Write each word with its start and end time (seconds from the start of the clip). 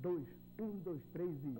dois, 0.00 0.26
um, 0.60 0.78
dois, 0.78 1.00
três 1.12 1.30
e. 1.44 1.58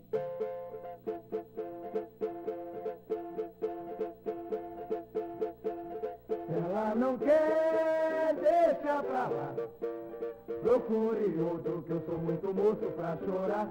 Ela 6.50 6.94
não 6.94 7.18
quer, 7.18 8.34
deixa 8.34 9.02
pra 9.02 9.28
lá. 9.28 9.54
Procure 10.62 11.40
outro 11.40 11.82
que 11.82 11.90
eu 11.90 12.00
sou 12.06 12.18
muito 12.18 12.54
moço 12.54 12.92
pra 12.96 13.16
chorar. 13.16 13.68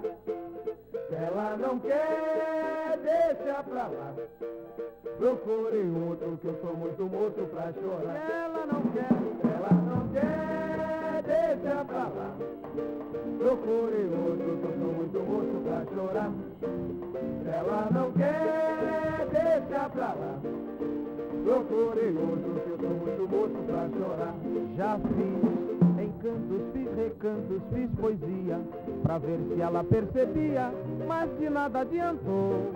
Ela 1.10 1.56
não 1.56 1.78
quer, 1.80 2.98
deixa 3.02 3.62
pra 3.62 3.86
lá. 3.88 4.14
Procure 5.18 5.90
outro 6.08 6.38
que 6.38 6.46
eu 6.46 6.60
sou 6.60 6.76
muito 6.76 7.02
moço 7.04 7.46
pra 7.50 7.72
chorar. 7.72 8.30
Ela 8.30 8.66
não 8.66 8.82
quer, 8.92 9.10
Ela 9.54 9.72
não 9.72 10.08
quer, 10.12 11.22
deixa 11.22 11.84
pra 11.84 12.08
lá. 12.08 13.17
Procure 13.38 14.10
outro 14.26 14.58
que 14.58 14.64
eu 14.64 14.74
sou 14.80 14.92
muito 14.94 15.18
moço 15.20 15.62
pra 15.64 15.84
chorar. 15.94 16.32
Ela 17.46 17.88
não 17.92 18.12
quer, 18.12 19.26
deixa 19.30 19.88
pra 19.90 20.06
lá. 20.06 20.40
Procure 21.44 22.16
outro 22.18 22.60
que 22.64 22.70
eu 22.70 22.78
sou 22.80 22.90
muito 22.90 23.28
moço 23.30 23.58
pra 23.66 23.88
chorar. 23.96 24.34
já 24.76 24.98
fiz 24.98 25.58
encantos, 26.04 26.62
fiz 26.72 26.88
recantos, 26.96 27.62
fiz 27.72 27.90
poesia, 28.00 28.60
pra 29.02 29.18
ver 29.18 29.38
se 29.48 29.60
ela 29.60 29.84
percebia, 29.84 30.72
mas 31.06 31.30
de 31.38 31.48
nada 31.48 31.80
adiantou. 31.80 32.72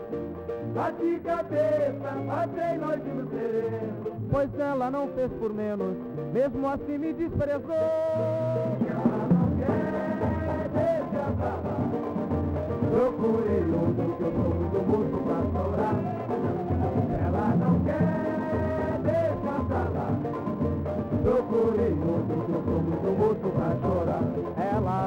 Bati 0.75 1.21
cabeça, 1.25 2.09
passei 2.27 2.79
noite 2.79 3.09
no 3.09 3.29
sereno. 3.31 4.13
Pois 4.31 4.59
ela 4.59 4.91
não 4.91 5.09
fez 5.09 5.31
por 5.33 5.53
menos, 5.53 5.97
mesmo 6.33 6.69
assim 6.69 6.99
me 6.99 7.13
desprezou. 7.13 8.82
Procurei 12.93 13.65
outro 13.73 14.05
que 14.19 14.23
eu 14.23 14.33
sou 14.33 14.51
muito 14.53 14.79
moço 14.87 15.17
pra 15.25 15.39
chorar. 15.51 15.97
Ela 17.25 17.47
não 17.57 17.81
quer, 17.85 19.01
deixa 19.03 19.55
pra 19.67 19.83
lá. 19.95 20.09
Procurei 21.23 21.93
outro 21.93 22.37
que 22.45 22.53
eu 22.53 22.63
sou 22.67 22.81
muito 22.83 23.09
moço 23.19 23.49
pra 23.57 23.71
chorar. 23.81 24.25
Ela 24.59 25.01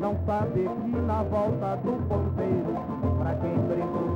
não 0.00 0.16
sabe 0.24 0.60
que 0.66 0.96
na 0.96 1.22
volta 1.24 1.76
do 1.84 1.92
ponteiro, 2.08 2.72
pra 3.18 3.34
quem 3.34 3.54
brinca 3.68 4.13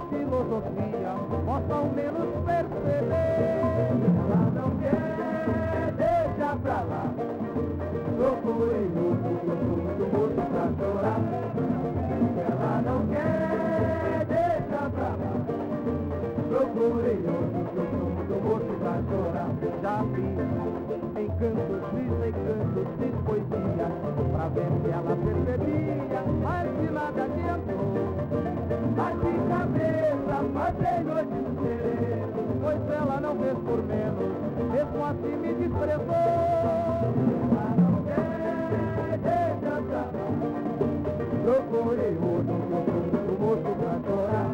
Filosofia 0.00 1.14
possa 1.46 1.74
ao 1.74 1.86
menos 1.86 2.28
perceber. 2.44 3.60
Ela 4.16 4.50
não 4.54 4.70
quer, 4.78 5.92
deixa 5.96 6.56
pra 6.56 6.80
lá. 6.82 7.04
Procurei 8.16 8.90
eu 8.94 9.16
sou 9.22 9.36
muito 9.44 10.04
moço 10.12 10.42
pra 10.50 10.66
chorar. 10.78 11.20
Ela 12.48 12.82
não 12.82 13.00
quer, 13.08 14.26
deixa 14.26 14.80
pra 14.90 15.08
lá. 15.08 15.34
Procurei 16.48 17.18
eu 17.24 17.38
sou 17.74 17.86
muito 18.06 18.34
moço 18.44 18.72
pra 18.80 18.94
chorar. 19.08 19.50
Já 19.82 19.96
fiz 20.14 20.55
passei 30.66 30.98
noite 31.04 31.34
no 31.34 31.62
sereno. 31.62 32.26
Pois 32.60 32.90
ela 32.90 33.20
não 33.20 33.36
fez 33.36 33.58
por 33.58 33.82
menos, 33.84 34.32
mesmo 34.72 35.04
assim 35.04 35.36
me 35.36 35.54
desprezou. 35.54 36.16
Procurei 41.44 42.18
outro 42.20 42.54
muito 42.68 43.32
moço 43.40 43.70
pra 43.78 43.94
chorar. 44.04 44.50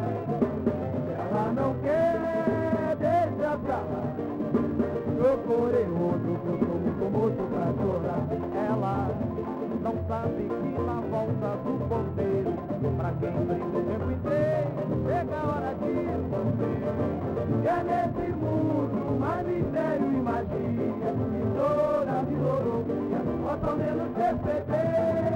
Ela 1.17 1.45
não 1.53 1.73
quer, 1.81 2.95
deixa 2.99 3.57
pra 3.57 3.77
lá. 3.77 4.03
Procurei 5.17 5.87
outro 5.87 6.33
muito 6.45 7.03
moço 7.11 7.43
pra 7.49 7.65
chorar. 7.81 8.23
Ela 8.69 8.95
não 9.81 9.95
sabe 10.07 10.43
que 10.43 10.71
na 10.83 10.97
volta 11.09 11.49
do 11.63 11.71
ponteiro, 11.89 12.53
pra 12.91 13.11
quem 13.19 13.31
brinca 13.31 13.77
o 13.77 13.83
tempo 13.83 14.11
inteiro, 14.11 14.69
chega 15.05 15.35
a 15.35 15.43
hora 15.47 15.75
de 15.75 15.91
sofrer. 16.29 16.93
E 17.63 17.67
é 17.67 17.83
nesse 17.83 18.31
mundo 18.33 19.19
mais 19.19 19.47
mistério 19.47 20.05
e 20.05 20.21
magia 20.21 21.11
que 21.13 21.41
toda 21.55 22.25
filosofia 22.25 23.21
possa 23.41 23.67
ao 23.67 23.75
menos 23.77 24.09
perceber. 24.15 25.32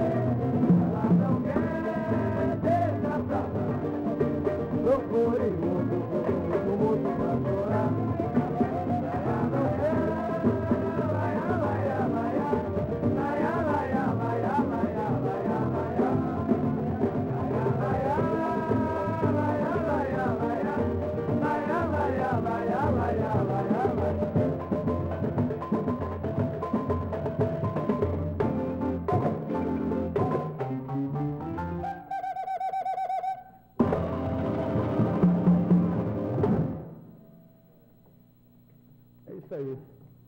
Aí. 39.58 39.78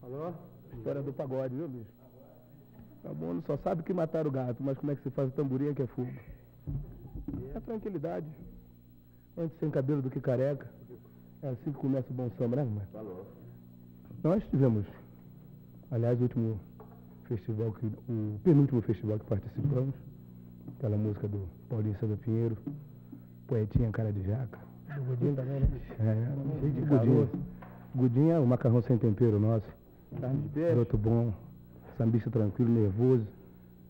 Alô? 0.03 0.33
História 0.77 1.03
do 1.03 1.13
pagode, 1.13 1.55
viu, 1.55 1.69
bicho? 1.69 1.91
Tá 3.03 3.13
bom, 3.15 3.35
não 3.35 3.43
só 3.43 3.57
sabe 3.59 3.83
que 3.83 3.93
mataram 3.93 4.29
o 4.29 4.33
gato, 4.33 4.63
mas 4.63 4.77
como 4.79 4.93
é 4.93 4.97
que 4.97 5.03
se 5.03 5.11
faz 5.11 5.29
o 5.29 5.33
tamborim 5.33 5.73
que 5.73 5.83
é 5.83 5.87
fogo? 5.87 6.11
É 7.55 7.61
tranquilidade. 7.61 8.27
Antes 9.39 9.59
sem 9.59 9.71
cabelo 9.71 10.03
do 10.03 10.11
que 10.11 10.21
careca. 10.21 10.69
É 11.43 11.49
assim 11.49 11.73
que 11.73 11.79
começa 11.79 12.07
o 12.11 12.15
bom 12.15 12.31
samba, 12.37 12.57
né, 12.57 12.63
irmão? 12.63 12.83
Falou. 12.93 13.27
Nós 14.23 14.45
tivemos, 14.51 14.85
aliás, 15.91 16.19
o 16.21 16.25
último 16.25 16.61
festival, 17.25 17.73
que, 17.73 17.87
o 17.87 18.39
penúltimo 18.45 18.83
festival 18.83 19.19
que 19.19 19.25
participamos, 19.25 19.95
aquela 20.77 20.97
música 20.99 21.27
do 21.29 21.49
Paulinho 21.71 21.97
César 21.99 22.17
Pinheiro, 22.19 22.57
Poetinha 23.47 23.91
Cara 23.91 24.13
de 24.13 24.23
Jaca. 24.23 24.59
O 24.99 25.05
Godinho 25.05 25.37
também, 25.37 25.61
né? 25.61 25.69
É, 26.01 26.61
Cheio 26.61 26.73
de 26.73 26.81
Godinho. 26.83 27.31
É 28.31 28.39
o 28.39 28.47
macarrão 28.47 28.83
sem 28.83 28.97
tempero 28.99 29.39
nosso. 29.39 29.67
Carne 30.21 30.43
de 30.43 30.49
peixe. 30.49 30.69
Garoto 30.69 30.97
bom, 30.97 31.33
sambista 31.97 32.31
tranquilo, 32.31 32.71
nervoso. 32.71 33.27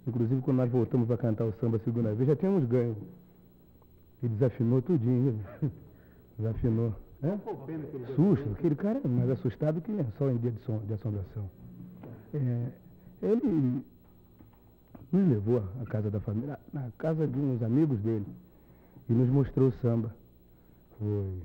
Inclusive, 0.06 0.40
quando 0.42 0.56
nós 0.58 0.70
voltamos 0.70 1.06
para 1.06 1.16
cantar 1.16 1.44
o 1.44 1.52
samba 1.60 1.76
a 1.76 1.80
segunda 1.80 2.14
vez, 2.14 2.28
já 2.28 2.36
tínhamos 2.36 2.64
ganho. 2.64 2.96
E 4.22 4.28
desafinou 4.28 4.82
tudinho? 4.82 5.38
Desafinou. 6.38 6.94
É? 7.22 7.36
Susto, 8.14 8.50
aquele 8.52 8.74
cara 8.74 9.00
é 9.04 9.08
mais 9.08 9.28
assustado 9.30 9.80
que 9.82 9.92
só 10.16 10.30
em 10.30 10.38
dia 10.38 10.50
de, 10.50 10.60
som, 10.64 10.78
de 10.78 10.94
assombração. 10.94 11.50
É, 12.32 12.66
ele 13.22 13.84
nos 15.12 15.28
levou 15.28 15.62
à 15.82 15.84
casa 15.84 16.10
da 16.10 16.20
família, 16.20 16.58
na 16.72 16.90
casa 16.96 17.26
de 17.26 17.38
uns 17.38 17.62
amigos 17.62 17.98
dele, 18.00 18.26
e 19.08 19.12
nos 19.12 19.28
mostrou 19.28 19.68
o 19.68 19.72
samba. 19.82 20.14
Foi. 20.98 21.42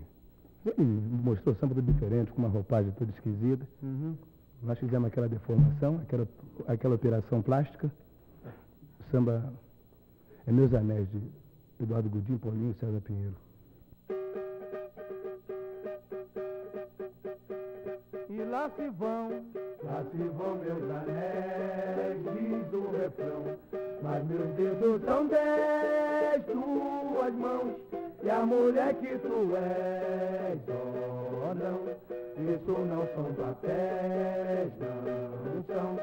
Ele 0.65 0.83
mostrou 1.23 1.53
o 1.53 1.59
samba 1.59 1.75
tudo 1.75 1.94
diferente, 1.94 2.31
com 2.31 2.39
uma 2.39 2.50
roupagem 2.50 2.91
toda 2.94 3.12
esquisita. 3.12 3.67
Uhum. 3.83 4.15
Nós 4.63 4.79
fizemos 4.79 5.07
aquela 5.07 5.29
deformação, 5.29 6.00
aquela, 6.01 6.27
aquela 6.67 6.95
operação 6.95 7.41
plástica. 7.41 7.91
O 9.00 9.12
samba 9.12 9.53
é 10.47 10.51
Meus 10.51 10.73
Anéis, 10.73 11.07
de 11.12 11.21
Eduardo 11.83 12.09
Godinho, 12.09 12.39
Paulinho 12.39 12.71
e 12.71 12.79
César 12.79 13.01
Pinheiro. 13.01 13.44
Lá 18.56 18.72
se 18.78 18.88
vão, 18.92 19.30
Lá 19.84 20.04
se 20.12 20.18
vão 20.18 20.56
meus 20.56 20.90
anéis, 20.90 22.24
diz 22.24 22.74
o 22.74 22.90
refrão. 22.92 23.44
Mas 24.02 24.24
meus 24.25 24.48
dedos 24.56 25.02
são 25.04 25.28
dez, 25.28 26.46
tuas 26.46 27.34
mãos. 27.34 27.75
E 28.24 28.30
a 28.30 28.46
mulher 28.46 28.94
que 28.96 29.18
tu 29.18 29.56
és, 29.57 30.60
oh 30.69 31.54
não. 31.54 31.96
Isso 32.54 32.72
não 32.72 33.07
são 33.13 33.34
papéis, 33.34 34.72
não 34.80 35.63
são. 35.68 36.00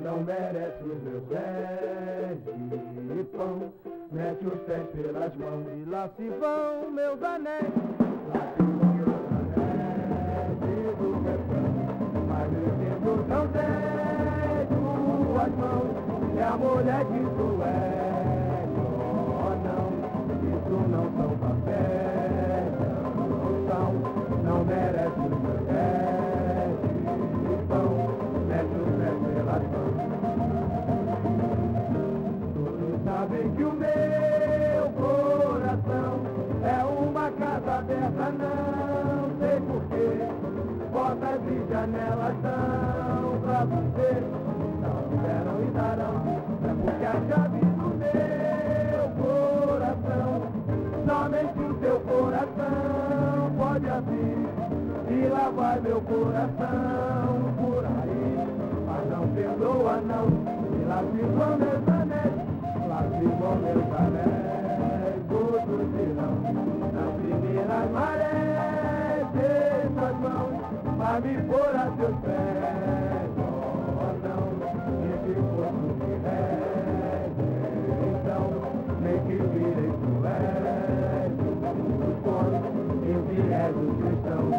Não 0.00 0.22
merece 0.22 0.84
os 0.84 1.02
meus 1.02 1.24
pés 1.24 2.38
de 3.16 3.24
pão. 3.36 3.72
Mete 4.12 4.46
os 4.46 4.60
pés 4.60 4.86
pelas 4.90 5.34
mãos. 5.34 5.66
e 5.76 5.90
lá 5.90 6.08
se 6.16 6.28
vão 6.28 6.90
meus 6.92 7.20
anéis. 7.22 8.05
Mulher 16.56 17.04
tu 17.04 17.62
és. 17.62 18.68
Oh 19.38 19.54
não, 19.64 19.86
isso 20.52 20.76
não 20.88 21.04
são 21.16 21.30
papéis, 21.38 22.72
não 22.80 23.52
são, 23.68 23.88
não 24.44 24.58
merece 24.64 25.18
o 25.18 25.36
meu 25.42 25.58
teste. 25.66 26.88
Então, 27.52 27.86
mete 28.48 28.76
o 28.76 28.88
pé 28.98 29.10
pela 29.34 29.56
Todos 32.54 32.94
sabem 33.04 33.46
que 33.52 33.64
o 33.64 33.72
meu 33.72 34.84
coração 34.96 36.10
é 36.64 36.84
uma 36.84 37.26
casa 37.32 37.72
aberta, 37.78 38.26
não 38.38 39.20
sei 39.38 39.56
porquê. 39.60 40.06
Portas 40.92 41.42
e 41.48 41.54
janelas 41.70 42.34
são 42.42 42.85
somente 51.06 51.58
o 51.60 51.74
teu 51.74 52.00
coração 52.00 53.52
pode 53.56 53.88
abrir. 53.88 54.48
E 55.08 55.28
lá 55.28 55.50
vai 55.54 55.80
meu 55.80 56.00
coração 56.00 57.54
por 57.56 57.84
aí, 57.86 58.48
mas 58.86 59.10
não 59.10 59.28
perdoa 59.28 60.00
não. 60.00 60.26
E 60.74 60.84
lá 60.84 61.02
vão 61.02 61.56
meus 61.58 61.88
anéis, 61.88 62.34
lá 62.88 63.02
vão 63.40 63.56
meus 63.56 63.88
anéis, 64.00 65.22
outros 65.30 65.86
dirão, 65.94 66.34
nas 66.92 67.10
primeiras 67.22 67.90
marés, 67.92 69.26
em 69.36 69.94
suas 69.94 70.16
mãos, 70.16 70.54
vai 70.98 71.20
me 71.20 71.42
pôr 71.42 71.76
a 71.76 71.90
teus 71.96 72.16
pés. 72.20 73.05
Viés 83.66 83.76
os 83.76 83.96
cristãos. 83.96 84.54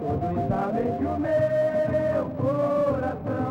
Todos 0.00 0.48
sabem 0.48 0.88
que 0.96 1.04
o 1.04 1.18
meu 1.18 2.24
coração 2.36 3.50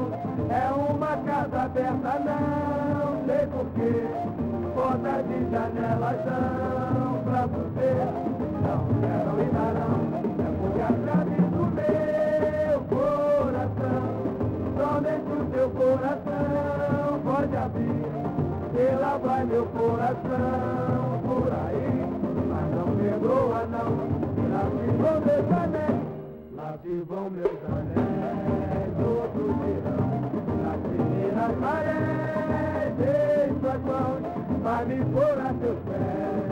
é 0.50 0.72
uma 0.74 1.18
casa 1.18 1.62
aberta, 1.64 2.20
não 2.26 3.26
sei 3.26 3.48
porquê. 3.48 3.94
Portas 4.74 5.26
e 5.26 5.52
janelas 5.52 6.18
são 6.24 7.24
pra 7.24 7.42
você, 7.48 7.92
não 8.64 8.82
deram 9.02 9.38
e 9.40 9.46
darão. 9.50 10.00
É 10.40 10.50
porque 10.60 10.82
a 10.82 10.92
chave 11.06 11.40
do 11.42 11.64
meu 11.76 12.80
coração, 12.90 14.04
somente 14.78 15.32
o 15.32 15.46
teu 15.52 15.70
coração 15.72 17.20
pode 17.24 17.56
abrir. 17.58 18.10
E 18.72 18.96
lá 19.02 19.18
vai 19.18 19.44
meu 19.46 19.66
coração 19.66 20.99
perdoa 23.30 23.66
não. 23.68 23.90
Lá 24.52 24.64
se 24.72 24.92
vão 24.98 25.22
meus 25.22 25.52
anéis, 25.52 26.02
lá 26.56 26.78
se 26.82 26.94
vão 27.08 27.30
meus 27.30 27.60
anéis, 27.70 28.94
outros 29.00 29.56
dirão, 29.64 30.10
nas 30.64 30.80
primeiras 30.82 31.54
marés, 31.60 32.94
em 33.00 33.60
suas 33.60 33.82
mãos, 33.82 34.22
vai 34.64 34.86
me 34.86 35.06
pôr 35.06 35.40
a 35.40 35.54
teus 35.54 35.80
pés. 35.86 36.49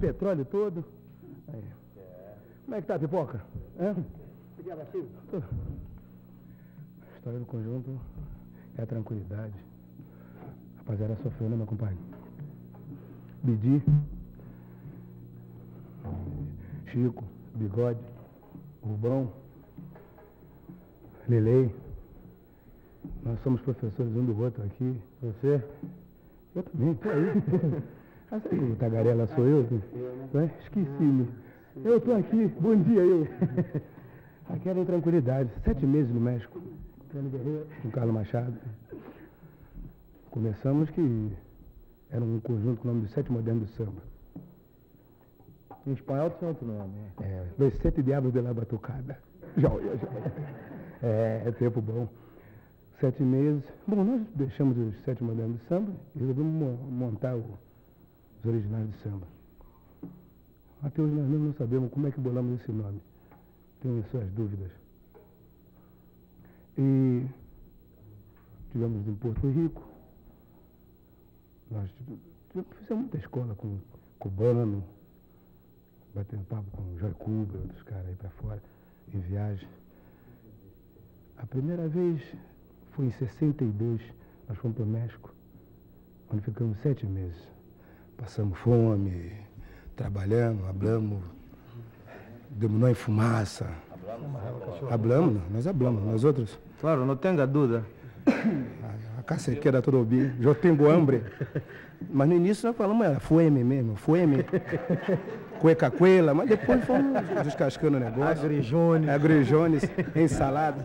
Petróleo 0.00 0.44
todo. 0.44 0.84
Aí. 1.52 1.62
Como 2.64 2.76
é 2.76 2.80
que 2.80 2.86
tá 2.86 2.94
a 2.94 2.98
pipoca? 2.98 3.42
Tô- 5.30 5.36
A 5.38 7.16
história 7.16 7.38
do 7.38 7.46
conjunto 7.46 8.00
é 8.78 8.82
a 8.82 8.86
tranquilidade. 8.86 9.54
Rapaziada 10.78 11.16
sofreu, 11.22 11.48
né, 11.48 11.56
meu 11.56 11.66
compadre? 11.66 11.96
Bidi, 13.42 13.82
Chico, 16.86 17.24
Bigode, 17.54 17.98
Rubão, 18.82 19.32
Lelei. 21.28 21.74
Nós 23.24 23.40
somos 23.42 23.60
professores 23.62 24.14
um 24.16 24.24
do 24.24 24.40
outro 24.40 24.62
aqui. 24.64 25.00
Você? 25.22 25.62
Eu 26.54 26.62
também, 26.64 26.94
tô 26.94 27.08
aí. 27.08 27.82
Ah, 28.32 28.40
o 28.50 28.76
tagarela 28.76 29.26
sou 29.28 29.44
eu? 29.46 29.62
Né? 30.32 30.50
Esqueci-me. 30.62 31.28
Eu 31.84 32.00
tô 32.00 32.12
aqui, 32.14 32.46
bom 32.60 32.74
dia 32.76 33.00
eu. 33.02 33.26
Aqui 34.48 34.68
era 34.68 34.78
em 34.78 34.84
tranquilidade, 34.84 35.50
sete 35.64 35.86
meses 35.86 36.12
no 36.12 36.20
México. 36.20 36.60
Com 37.82 37.90
Carlos 37.90 38.14
Machado. 38.14 38.54
Começamos 40.30 40.90
que 40.90 41.32
era 42.10 42.22
um 42.22 42.40
conjunto 42.40 42.80
com 42.82 42.88
o 42.88 42.92
nome 42.92 43.06
de 43.06 43.12
Sete 43.12 43.30
Modernos 43.32 43.68
do 43.70 43.72
Samba. 43.76 44.02
Em 45.86 45.92
espanhol 45.92 46.30
tem 46.30 46.48
outro 46.48 46.66
nome. 46.66 46.92
né? 46.92 47.10
É, 47.22 47.46
Los 47.58 47.74
Sete 47.78 48.02
Diabos 48.02 48.32
de 48.32 48.40
la 48.40 48.52
Batucada. 48.52 49.18
Joia, 49.56 49.96
joia. 49.96 50.32
É, 51.02 51.42
é 51.46 51.52
tempo 51.52 51.80
bom. 51.80 52.08
Sete 53.00 53.22
meses. 53.22 53.62
Bom, 53.86 54.04
nós 54.04 54.22
deixamos 54.34 54.76
os 54.76 54.94
Sete 55.04 55.22
Modernos 55.22 55.58
do 55.60 55.64
Samba 55.68 55.92
e 56.16 56.18
resolvemos 56.20 56.52
mo- 56.52 56.90
montar 56.90 57.36
o- 57.36 57.58
os 58.42 58.46
originais 58.46 58.88
do 58.88 58.96
samba. 58.98 59.26
Até 60.82 61.00
hoje 61.00 61.14
nós 61.14 61.28
mesmos 61.28 61.46
não 61.46 61.54
sabemos 61.54 61.92
como 61.92 62.08
é 62.08 62.10
que 62.10 62.20
bolamos 62.20 62.60
esse 62.60 62.72
nome. 62.72 63.00
Tenho 63.80 64.04
suas 64.10 64.28
dúvidas. 64.32 64.70
E 66.76 67.26
tivemos 68.72 69.06
em 69.06 69.14
Porto 69.14 69.48
Rico. 69.48 69.82
Nós 71.70 71.88
fizemos 72.78 73.02
muita 73.02 73.16
escola 73.18 73.54
com 73.54 73.78
cubano, 74.18 74.82
batendo 76.14 76.44
papo 76.44 76.70
com 76.72 76.82
o 76.82 76.98
Joy 76.98 77.12
Cuba, 77.14 77.58
outros 77.58 77.82
caras 77.84 78.08
aí 78.08 78.14
pra 78.16 78.30
fora, 78.30 78.62
em 79.14 79.20
viagem. 79.20 79.68
A 81.38 81.46
primeira 81.46 81.88
vez 81.88 82.20
foi 82.92 83.06
em 83.06 83.12
62, 83.12 84.02
nós 84.48 84.58
fomos 84.58 84.76
para 84.76 84.84
o 84.84 84.88
México, 84.88 85.34
onde 86.30 86.42
ficamos 86.42 86.78
sete 86.82 87.06
meses. 87.06 87.51
Passamos 88.16 88.58
fome, 88.58 89.32
trabalhamos, 89.96 90.68
hablamos, 90.68 91.22
demos 92.50 92.80
nó 92.80 92.88
em 92.88 92.94
fumaça. 92.94 93.66
Hablamos, 94.90 95.42
nós 95.50 95.66
hablamos, 95.66 96.04
nós 96.04 96.24
outros. 96.24 96.58
Claro, 96.80 97.04
não 97.04 97.16
tenha 97.16 97.46
dúvida. 97.46 97.84
A, 98.26 99.20
a 99.20 99.22
cacequeira 99.22 99.82
todo 99.82 100.04
bem, 100.04 100.32
eu 100.40 100.54
tenho 100.54 100.90
hambre. 100.90 101.22
Mas 102.10 102.28
no 102.28 102.34
início 102.34 102.66
nós 102.66 102.76
falamos, 102.76 103.06
era 103.06 103.20
fueme 103.20 103.62
mesmo, 103.62 103.96
fueme, 103.96 104.44
cueca 105.60 105.90
cuela, 105.90 106.34
mas 106.34 106.48
depois 106.48 106.84
fomos 106.84 107.22
descascando 107.44 107.96
o 107.96 108.00
negócio. 108.00 108.44
Agrijone. 108.44 109.08
Agrijones, 109.08 109.82
ensalada. 110.14 110.84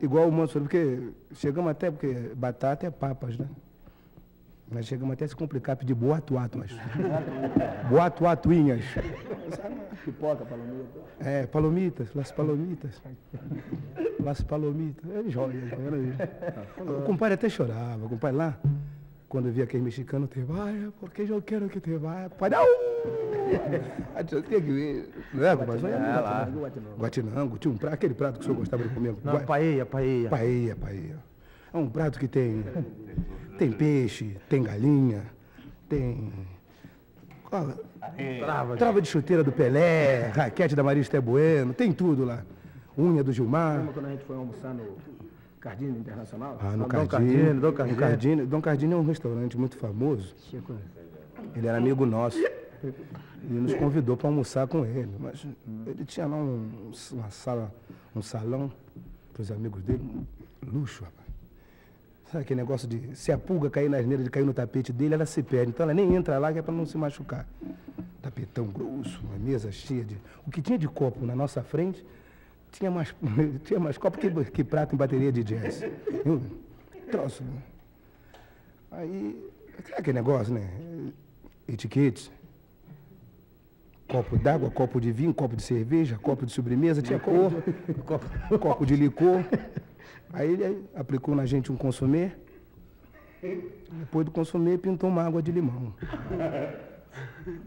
Igual 0.00 0.28
o 0.28 0.32
monstro, 0.32 0.60
porque 0.60 1.10
chegamos 1.32 1.70
até, 1.70 1.90
porque 1.90 2.32
batata 2.36 2.86
é 2.86 2.90
papas, 2.90 3.38
né? 3.38 3.46
Nós 4.72 4.86
chegamos 4.86 5.12
até 5.12 5.26
a 5.26 5.28
se 5.28 5.36
complicar, 5.36 5.76
pedir 5.76 5.94
boatuatuas. 5.94 6.70
Boatuatuinhas. 7.90 8.82
Pipoca, 10.04 10.44
palomita. 10.46 11.00
É, 11.20 11.46
palomitas, 11.46 12.14
las 12.14 12.32
palomitas. 12.32 13.02
Las 14.18 14.42
palomitas. 14.42 15.10
É 15.10 15.30
joia, 15.30 15.60
joia. 15.68 15.90
aí. 15.94 16.88
O 16.88 17.02
compadre 17.02 17.34
até 17.34 17.48
chorava, 17.48 18.06
o 18.06 18.08
compadre 18.08 18.36
lá, 18.36 18.58
quando 19.28 19.52
via 19.52 19.64
aquele 19.64 19.82
mexicano, 19.82 20.26
te 20.26 20.40
vai, 20.40 20.90
porque 20.98 21.22
eu 21.22 21.42
quero 21.42 21.68
que 21.68 21.78
te 21.78 21.94
vá. 21.96 22.30
Pai, 22.30 22.50
não! 22.50 22.64
Tinha 24.26 24.42
que 24.42 24.58
vir, 24.60 25.08
não 25.34 25.46
é, 25.46 25.56
compadre? 25.56 25.90
É 25.90 25.96
lá. 25.96 26.48
Guatinango, 26.98 27.58
tinha 27.58 27.74
um 27.74 27.76
prato, 27.76 27.94
aquele 27.94 28.14
prato 28.14 28.34
que 28.36 28.40
o 28.40 28.44
senhor 28.44 28.56
gostava 28.56 28.82
de 28.82 28.88
comer. 28.88 29.14
Não, 29.22 29.40
paella, 29.40 29.84
paella. 29.84 30.30
Paella, 30.30 30.76
paella. 30.76 31.31
É 31.72 31.76
um 31.78 31.88
prato 31.88 32.18
que 32.18 32.28
tem, 32.28 32.62
tem 33.58 33.72
peixe, 33.72 34.36
tem 34.48 34.62
galinha, 34.62 35.22
tem... 35.88 36.32
qual- 37.44 37.74
Trava. 38.40 38.76
Trava 38.76 39.00
de 39.00 39.08
chuteira 39.08 39.44
do 39.44 39.52
Pelé, 39.52 40.28
raquete 40.34 40.74
da 40.74 40.82
Maria 40.82 41.00
Esté 41.00 41.20
Bueno, 41.20 41.72
tem 41.72 41.92
tudo 41.92 42.24
lá. 42.24 42.42
Unha 42.98 43.22
do 43.22 43.32
Gilmar. 43.32 43.78
Lembra 43.78 43.92
quando 43.94 44.06
a 44.06 44.10
gente 44.10 44.24
foi 44.24 44.36
almoçar 44.36 44.74
no 44.74 44.96
Cardino 45.60 45.96
Internacional? 45.98 46.58
Ah, 46.60 46.72
no 46.76 46.86
Dom 46.88 47.06
Cardinho. 47.06 47.54
Dom 47.60 47.66
No 47.68 47.72
Cardino. 47.72 47.98
Cardinho. 47.98 48.46
Dom 48.46 48.60
Cardinho 48.60 48.92
é 48.92 48.96
um 48.96 49.04
restaurante 49.06 49.56
muito 49.56 49.76
famoso. 49.78 50.34
Chico. 50.50 50.74
Ele 51.54 51.66
era 51.66 51.78
amigo 51.78 52.04
nosso. 52.04 52.38
E 53.44 53.52
nos 53.52 53.72
convidou 53.74 54.16
para 54.16 54.28
almoçar 54.28 54.66
com 54.66 54.84
ele. 54.84 55.08
Mas 55.18 55.46
ele 55.86 56.04
tinha 56.04 56.26
lá 56.26 56.36
um- 56.36 56.90
uma 57.12 57.30
sala, 57.30 57.72
um 58.14 58.20
salão 58.20 58.70
para 59.32 59.42
os 59.42 59.50
amigos 59.52 59.80
dele. 59.82 60.02
um 60.02 60.70
Luxo, 60.70 61.04
rapaz. 61.04 61.21
Sabe 62.32 62.44
aquele 62.44 62.62
negócio 62.62 62.88
de 62.88 63.14
se 63.14 63.30
a 63.30 63.36
pulga 63.36 63.68
cair 63.68 63.90
na 63.90 63.98
asneira 63.98 64.24
de 64.24 64.30
cair 64.30 64.46
no 64.46 64.54
tapete 64.54 64.90
dele, 64.90 65.12
ela 65.12 65.26
se 65.26 65.42
perde. 65.42 65.70
Então 65.70 65.84
ela 65.84 65.92
nem 65.92 66.14
entra 66.14 66.38
lá 66.38 66.50
que 66.50 66.58
é 66.58 66.62
para 66.62 66.72
não 66.72 66.86
se 66.86 66.96
machucar. 66.96 67.46
Tapetão 68.22 68.64
grosso, 68.68 69.20
uma 69.22 69.36
mesa 69.36 69.70
cheia 69.70 70.02
de. 70.02 70.16
O 70.46 70.50
que 70.50 70.62
tinha 70.62 70.78
de 70.78 70.88
copo 70.88 71.26
na 71.26 71.36
nossa 71.36 71.62
frente 71.62 72.02
tinha 72.70 72.90
mais, 72.90 73.14
tinha 73.64 73.78
mais 73.78 73.98
copo 73.98 74.16
que, 74.16 74.30
que 74.50 74.64
prato 74.64 74.94
em 74.94 74.98
bateria 74.98 75.30
de 75.30 75.44
jazz. 75.44 75.84
Viu? 76.24 76.40
Troço. 77.10 77.44
Aí, 78.90 79.50
sabe 79.84 79.98
aquele 79.98 80.14
negócio, 80.14 80.54
né? 80.54 80.70
Etiquetes. 81.68 82.32
Copo 84.08 84.38
d'água, 84.38 84.70
copo 84.70 84.98
de 84.98 85.12
vinho, 85.12 85.34
copo 85.34 85.54
de 85.54 85.62
cerveja, 85.62 86.16
copo 86.16 86.46
de 86.46 86.52
sobremesa, 86.52 87.02
tinha 87.02 87.18
cor, 87.18 87.52
copo, 88.06 88.58
copo 88.58 88.86
de 88.86 88.96
licor. 88.96 89.44
Aí 90.32 90.52
ele 90.52 90.84
aplicou 90.94 91.34
na 91.34 91.44
gente 91.46 91.70
um 91.72 91.76
consumê. 91.76 92.32
Depois 93.90 94.24
do 94.24 94.30
consumê, 94.30 94.78
pintou 94.78 95.08
uma 95.10 95.22
água 95.24 95.42
de 95.42 95.50
limão. 95.52 95.92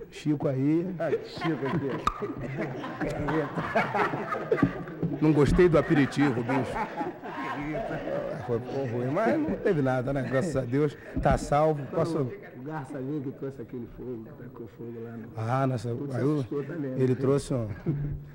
Chico 0.09 0.47
aí. 0.47 0.85
Chico 1.25 1.67
aqui. 1.67 1.89
Não 5.21 5.31
gostei 5.33 5.67
do 5.69 5.77
aperitivo, 5.77 6.41
bicho. 6.41 6.71
Foi 8.47 8.57
ruim, 8.89 9.11
mas 9.11 9.37
não 9.39 9.55
teve 9.57 9.81
nada, 9.81 10.11
né? 10.13 10.23
Graças 10.23 10.55
a 10.55 10.61
Deus, 10.61 10.97
tá 11.21 11.37
salvo. 11.37 11.85
Passou. 11.87 12.31
O 12.57 12.61
Garça 12.65 12.97
ali 12.97 13.21
que 13.23 13.31
trouxe 13.33 13.61
aquele 13.61 13.87
fogo, 13.95 14.25
tacou 14.39 14.67
fogo 14.69 14.93
lá 15.03 15.11
no... 15.11 15.27
Ah, 15.37 15.67
nossa, 15.67 15.89
aí 15.89 16.23
o- 16.23 16.43
ele 16.97 17.15
trouxe 17.15 17.53
um. 17.53 17.67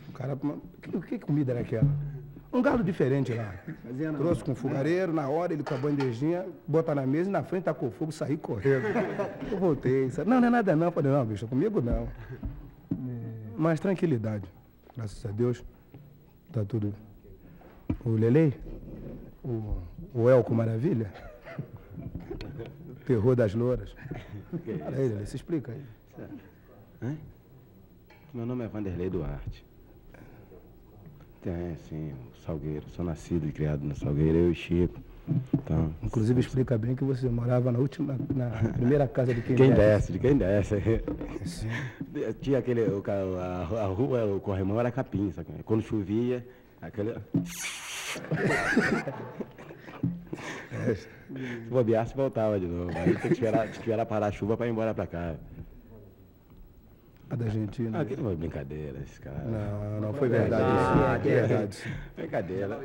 O 0.09 0.13
cara. 0.13 0.39
Que, 0.81 1.01
que 1.01 1.19
comida 1.19 1.51
era 1.53 1.61
aquela? 1.63 1.89
Um 2.53 2.61
galo 2.61 2.83
diferente 2.83 3.33
lá. 3.33 3.55
Fazia 3.87 4.13
Trouxe 4.13 4.43
com 4.43 4.55
fogareiro, 4.57 5.13
na 5.13 5.29
hora 5.29 5.53
ele 5.53 5.63
com 5.63 5.73
a 5.73 5.79
bandejinha, 5.79 6.45
bota 6.67 6.95
na 6.95 7.07
mesa 7.07 7.31
e 7.31 7.33
na 7.33 7.45
frente 7.45 7.65
tacou 7.65 7.91
fogo, 7.93 8.11
saí 8.11 8.37
correndo. 8.37 8.87
Eu 9.51 9.59
voltei. 9.59 10.07
disse, 10.07 10.25
Não, 10.25 10.41
não 10.41 10.49
é 10.49 10.51
nada 10.51 10.75
não. 10.75 10.87
Eu 10.87 10.93
Falei, 10.93 11.13
não, 11.13 11.25
bicho, 11.25 11.47
comigo 11.47 11.81
não. 11.81 12.09
Mas 13.57 13.79
tranquilidade. 13.79 14.49
Graças 14.97 15.25
a 15.25 15.31
Deus. 15.31 15.65
Tá 16.53 16.65
tudo. 16.65 16.93
O 18.05 18.11
Lelei? 18.11 18.53
O, 19.45 19.83
o 20.13 20.29
Elco 20.29 20.53
Maravilha? 20.53 21.13
Terror 23.07 23.37
das 23.37 23.55
louras. 23.55 23.95
Fala 24.79 24.97
aí, 24.97 25.09
Lelei, 25.09 25.27
se 25.27 25.37
explica 25.37 25.73
aí. 25.73 27.17
Meu 28.35 28.45
nome 28.45 28.65
é 28.65 28.69
Vanderlei 28.69 29.09
Duarte. 29.09 29.65
Tem, 31.43 31.75
sim, 31.89 32.13
Salgueiro. 32.45 32.85
Sou 32.95 33.05
nascido 33.05 33.49
e 33.49 33.53
criado 33.53 33.83
no 33.83 33.95
Salgueiro, 33.97 34.37
eu 34.37 34.53
e 34.53 34.55
Chico. 34.55 35.01
Então, 35.55 35.95
Inclusive 36.03 36.41
explica 36.41 36.77
bem 36.77 36.95
que 36.97 37.05
você 37.05 37.29
morava 37.29 37.71
na 37.71 37.79
última, 37.79 38.19
na 38.35 38.51
primeira 38.75 39.07
casa 39.07 39.33
de 39.33 39.41
quem, 39.43 39.57
quem 39.57 39.71
desce. 39.71 39.81
desce, 39.81 40.13
de 40.13 40.19
quem 40.19 40.37
desce. 40.37 40.83
Sim. 41.45 41.69
Tinha 42.43 42.59
aquele, 42.59 42.83
o, 42.83 43.03
a, 43.39 43.83
a 43.83 43.87
rua, 43.87 44.25
o 44.37 44.41
corrimão 44.41 44.79
era 44.81 44.91
capim, 44.91 45.31
sabe? 45.33 45.49
Quando 45.65 45.83
chovia, 45.83 46.47
aquele... 46.83 47.15
Se 50.95 51.09
bobeasse, 51.71 52.15
voltava 52.15 52.59
de 52.59 52.67
novo. 52.67 52.91
Aí 52.97 53.15
tem 53.15 53.29
que 53.29 53.33
esperar, 53.35 53.69
esperar 53.69 54.07
parar 54.07 54.27
a 54.29 54.33
chuva 54.33 54.57
para 54.57 54.67
ir 54.67 54.71
embora 54.71 54.95
para 54.95 55.07
cá. 55.07 55.35
A 57.31 57.37
da 57.37 57.45
Argentina. 57.45 57.99
Ah, 57.99 58.03
aquilo 58.03 58.25
foi 58.25 58.37
brincadeira, 58.37 58.99
esse 59.01 59.21
cara. 59.21 59.39
Não, 59.45 60.01
não 60.01 60.13
foi 60.13 60.29
verdade. 60.29 60.63
Ah, 60.65 61.17
isso. 61.19 61.29
É 61.29 61.47
verdade. 61.47 61.75
sim. 61.77 61.91
Brincadeira. 62.17 62.81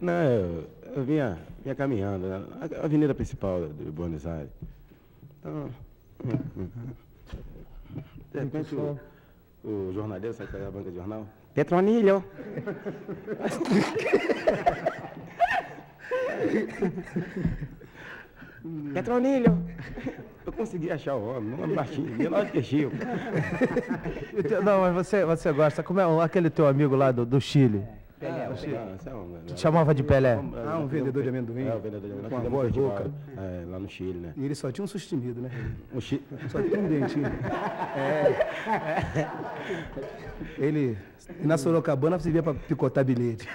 Não, 0.00 0.22
eu, 0.22 0.64
eu 0.96 1.04
vinha, 1.04 1.38
vinha 1.62 1.74
caminhando, 1.74 2.26
né? 2.28 2.42
a 2.80 2.84
avenida 2.84 3.14
principal 3.14 3.68
de 3.68 3.90
Buenos 3.90 4.26
Aires. 4.26 4.50
Então, 5.38 5.70
de 8.32 8.40
repente 8.40 8.74
o, 8.74 8.98
o 9.64 9.92
jornalista, 9.92 10.44
sabe 10.44 10.50
qual 10.50 10.62
é 10.62 10.66
a 10.66 10.70
banca 10.70 10.90
de 10.90 10.96
jornal? 10.96 11.26
Petronilho. 11.54 12.24
Petronilho. 18.94 19.58
Eu 20.46 20.52
consegui 20.52 20.90
achar 20.92 21.16
o 21.16 21.28
homem, 21.36 21.54
um 21.54 21.62
homem 21.64 21.74
baixinho, 21.74 22.08
menor 22.16 22.46
que 22.46 22.62
Chico. 22.62 22.92
Não, 24.64 24.80
mas 24.82 24.94
você, 24.94 25.24
você 25.24 25.52
gosta. 25.52 25.82
Como 25.82 25.98
é 25.98 26.06
o- 26.06 26.20
aquele 26.20 26.48
teu 26.48 26.68
amigo 26.68 26.94
lá 26.94 27.10
do, 27.10 27.26
do 27.26 27.40
Chile? 27.40 27.82
Ah, 27.84 27.92
o 28.52 28.56
Chico, 28.56 28.76
esse 28.96 29.08
é 29.08 29.14
um- 29.14 29.38
Te 29.46 29.60
chamava 29.60 29.94
de 29.94 30.02
Pelé? 30.02 30.38
Ah, 30.66 30.78
um 30.78 30.86
vendedor 30.86 31.22
de 31.22 31.28
amendoim. 31.28 31.66
É, 31.66 31.74
o 31.74 31.78
vendedor 31.80 32.08
de 32.08 32.12
amendoim. 32.12 32.30
Com 32.30 32.36
a 32.36 32.50
voz 32.50 32.74
rouca. 32.76 33.10
É, 33.36 33.64
lá 33.66 33.78
no 33.78 33.88
Chile, 33.88 34.18
né? 34.18 34.32
E 34.36 34.44
ele 34.44 34.54
só 34.54 34.70
tinha 34.72 34.84
um 34.84 34.88
sustenido, 34.88 35.40
né? 35.40 35.50
O 35.94 36.00
Chile, 36.00 36.22
Só 36.48 36.60
tinha 36.62 36.78
um 36.78 36.88
dentinho. 36.88 37.26
É. 37.96 39.28
Ele, 40.58 40.96
na 41.42 41.56
Sorocabana 41.58 42.18
você 42.18 42.30
via 42.30 42.42
para 42.42 42.54
picotar 42.54 43.04
bilhete. 43.04 43.48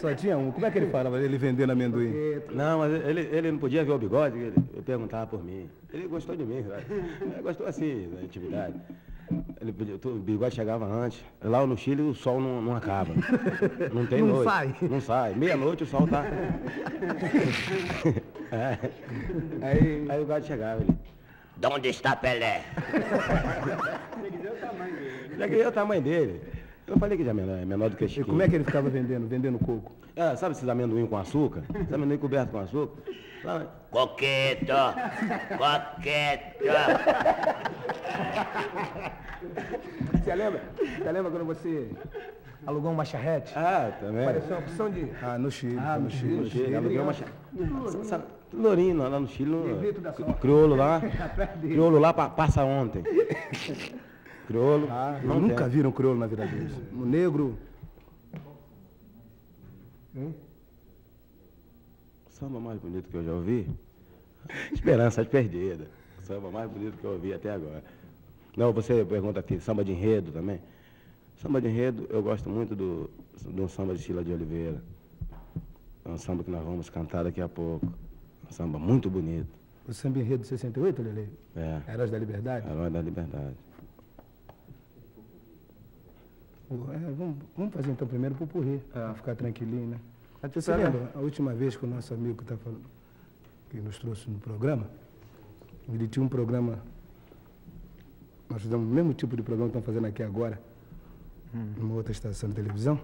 Só 0.00 0.14
tinha 0.14 0.36
um. 0.36 0.50
Como 0.52 0.66
é 0.66 0.70
que 0.70 0.78
ele 0.78 0.86
falava, 0.90 1.20
ele 1.20 1.38
vendendo 1.38 1.70
amendoim? 1.70 2.12
Não, 2.52 2.78
mas 2.80 2.92
ele, 3.06 3.20
ele 3.32 3.52
não 3.52 3.58
podia 3.58 3.84
ver 3.84 3.92
o 3.92 3.98
bigode, 3.98 4.38
ele, 4.38 4.54
eu 4.74 4.82
perguntava 4.82 5.26
por 5.26 5.44
mim. 5.44 5.68
Ele 5.92 6.06
gostou 6.06 6.36
de 6.36 6.44
mim, 6.44 6.62
sabe? 6.68 6.84
Ele 6.90 7.42
gostou 7.42 7.66
assim, 7.66 8.10
da 8.14 8.22
intimidade. 8.22 8.74
Ele 9.60 9.72
podia, 9.72 9.98
tu- 9.98 10.10
o 10.10 10.18
bigode 10.18 10.54
chegava 10.54 10.84
antes. 10.86 11.22
Lá 11.42 11.66
no 11.66 11.76
Chile 11.76 12.02
o 12.02 12.14
sol 12.14 12.40
não, 12.40 12.62
não 12.62 12.76
acaba. 12.76 13.12
Não 13.92 14.06
tem 14.06 14.20
Não 14.20 14.28
noite. 14.28 14.44
sai. 14.50 14.74
Não 14.82 15.00
sai. 15.00 15.34
Meia-noite 15.34 15.82
o 15.82 15.86
sol 15.86 16.06
tá. 16.06 16.24
É. 18.50 18.78
Aí, 19.60 20.06
Aí 20.08 20.22
o 20.22 20.26
gato 20.26 20.46
chegava, 20.46 20.80
ele. 20.80 20.96
De 21.58 21.66
onde 21.66 21.88
está 21.88 22.16
Pelé? 22.16 22.62
Já 25.38 25.48
queria 25.48 25.68
o 25.68 25.72
tamanho 25.72 26.02
dele. 26.02 26.40
Eu 26.86 26.98
falei 26.98 27.18
que 27.18 27.24
já 27.24 27.30
é 27.30 27.34
menor, 27.34 27.58
é 27.58 27.64
menor 27.66 27.90
do 27.90 27.96
que 27.96 28.04
e 28.06 28.08
Chiquinho. 28.08 28.26
como 28.28 28.40
é 28.42 28.48
que 28.48 28.54
ele 28.54 28.64
ficava 28.64 28.88
vendendo, 28.88 29.28
vendendo 29.28 29.58
coco? 29.58 29.92
Ah, 30.16 30.34
sabe 30.36 30.52
esses 30.54 30.66
amendoim 30.68 31.06
com 31.06 31.16
açúcar? 31.18 31.62
Esses 31.78 31.92
amendoim 31.92 32.16
coberto 32.16 32.52
com 32.52 32.58
açúcar? 32.58 33.02
Coqueto, 33.90 34.66
coqueto. 35.56 36.64
Você 40.12 40.34
lembra? 40.34 40.62
Você 40.76 41.12
lembra 41.12 41.30
quando 41.30 41.44
você 41.46 41.90
Alugou 42.66 42.90
uma 42.92 43.04
charrete? 43.04 43.52
Ah, 43.56 43.92
também. 44.00 44.24
Pareceu 44.26 44.50
uma 44.56 44.58
opção 44.58 44.90
de. 44.90 45.10
Ah, 45.22 45.38
no 45.38 45.50
Chile. 45.50 45.78
Ah, 45.78 45.98
no 45.98 46.10
Chile. 46.10 46.34
No 46.36 46.46
Chile, 46.46 46.74
aluguei 46.76 46.98
uma... 46.98 47.12
cha- 47.12 47.24
Sa- 48.02 48.20
Lourinho, 48.52 48.96
lá 49.08 49.20
no 49.20 49.26
Chile, 49.28 49.50
no... 49.50 50.34
crioulo 50.34 50.74
lá, 50.74 51.00
crioulo 51.62 51.98
lá 51.98 52.12
pa- 52.12 52.28
passa 52.30 52.64
ontem. 52.64 53.02
Crioulo, 54.48 54.88
Ah, 54.90 55.20
não 55.22 55.38
nunca 55.40 55.64
tem. 55.64 55.72
viram 55.74 55.92
crioulo 55.92 56.18
na 56.18 56.26
vida 56.26 56.46
deles. 56.46 56.72
O 56.92 57.04
negro. 57.04 57.58
O 60.16 60.32
samba 62.38 62.60
mais 62.60 62.78
bonito 62.78 63.08
que 63.08 63.16
eu 63.16 63.24
já 63.24 63.32
ouvi? 63.32 63.68
Esperanças 64.72 65.26
Perdidas. 65.26 65.88
O 66.22 66.26
samba 66.26 66.50
mais 66.50 66.70
bonito 66.70 66.96
que 66.96 67.04
eu 67.04 67.12
ouvi 67.12 67.32
até 67.32 67.50
agora. 67.50 67.82
Não, 68.56 68.72
você 68.72 69.04
pergunta 69.04 69.40
aqui, 69.40 69.60
samba 69.60 69.84
de 69.84 69.92
enredo 69.92 70.32
também? 70.32 70.60
Samba 71.36 71.60
de 71.60 71.68
enredo, 71.68 72.06
eu 72.10 72.22
gosto 72.22 72.48
muito 72.48 72.74
do, 72.74 73.10
do 73.44 73.68
samba 73.68 73.94
de 73.94 74.02
Sila 74.02 74.24
de 74.24 74.32
Oliveira. 74.32 74.82
É 76.04 76.08
um 76.08 76.16
samba 76.16 76.42
que 76.42 76.50
nós 76.50 76.64
vamos 76.64 76.88
cantar 76.88 77.24
daqui 77.24 77.40
a 77.40 77.48
pouco. 77.48 77.86
Um 77.86 78.52
samba 78.52 78.78
muito 78.78 79.10
bonito. 79.10 79.48
O 79.86 79.92
samba 79.92 80.18
enredo 80.18 80.44
68, 80.44 81.02
Lele? 81.02 81.28
É, 81.56 81.92
Heróis 81.92 82.10
da 82.10 82.18
Liberdade? 82.18 82.68
Herói 82.68 82.90
da 82.90 83.00
Liberdade. 83.00 83.56
É, 86.70 87.12
vamos, 87.16 87.36
vamos 87.56 87.72
fazer 87.72 87.90
então 87.90 88.06
primeiro 88.06 88.34
pro 88.34 88.46
Purri, 88.46 88.82
pra 88.92 89.14
ficar 89.14 89.34
tranquilinho, 89.34 89.88
né? 89.88 90.00
Você 90.42 90.70
Pera- 90.72 90.84
lembra 90.90 91.10
a 91.14 91.18
última 91.18 91.52
vez 91.52 91.76
que 91.76 91.84
o 91.84 91.88
nosso 91.88 92.14
amigo 92.14 92.36
que, 92.38 92.44
tá 92.44 92.56
falando, 92.56 92.82
que 93.70 93.80
nos 93.80 93.98
trouxe 93.98 94.30
no 94.30 94.38
programa, 94.38 94.86
ele 95.92 96.06
tinha 96.06 96.24
um 96.24 96.28
programa, 96.28 96.78
nós 98.48 98.62
fizemos 98.62 98.86
o 98.86 98.90
mesmo 98.90 99.12
tipo 99.14 99.36
de 99.36 99.42
programa 99.42 99.70
que 99.70 99.78
estamos 99.78 99.86
fazendo 99.86 100.06
aqui 100.08 100.22
agora, 100.22 100.60
numa 101.76 101.94
outra 101.94 102.12
estação 102.12 102.48
de 102.50 102.54
televisão. 102.54 103.00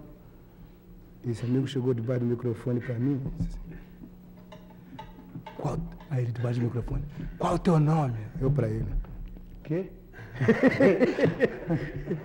E 1.24 1.30
esse 1.30 1.44
amigo 1.44 1.66
chegou 1.66 1.92
debaixo 1.94 2.20
do 2.20 2.26
microfone 2.26 2.80
para 2.80 2.94
mim 2.98 3.14
e 3.40 3.42
disse 3.42 3.58
assim, 3.58 3.78
qual, 5.56 5.78
aí 6.10 6.22
ele 6.22 6.32
debaixo 6.32 6.60
do 6.60 6.66
microfone, 6.66 7.02
qual 7.38 7.54
o 7.54 7.58
teu 7.58 7.80
nome? 7.80 8.18
Eu 8.40 8.50
para 8.50 8.68
ele, 8.68 8.86
quê? 9.64 9.90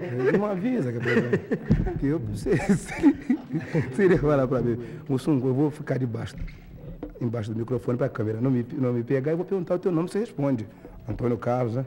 Ele 0.01 0.37
não 0.37 0.45
avisa 0.45 0.91
que, 0.91 0.97
é 0.97 1.93
que 1.99 2.07
eu 2.07 2.21
se, 2.33 2.57
se, 3.95 4.03
ele 4.03 4.17
falar 4.17 4.47
para 4.47 4.61
mim, 4.61 4.77
Mussum, 5.07 5.35
eu 5.45 5.53
vou 5.53 5.69
ficar 5.69 5.97
debaixo, 5.97 6.35
embaixo 7.21 7.51
do 7.51 7.57
microfone 7.57 7.97
para 7.97 8.07
a 8.07 8.09
câmera, 8.09 8.41
não 8.41 8.49
me, 8.49 8.65
não 8.73 8.93
me 8.93 9.03
pegar, 9.03 9.31
eu 9.31 9.37
vou 9.37 9.45
perguntar 9.45 9.75
o 9.75 9.79
teu 9.79 9.91
nome, 9.91 10.09
você 10.09 10.19
responde. 10.19 10.67
Antônio 11.07 11.37
Carlos, 11.37 11.75
né? 11.75 11.85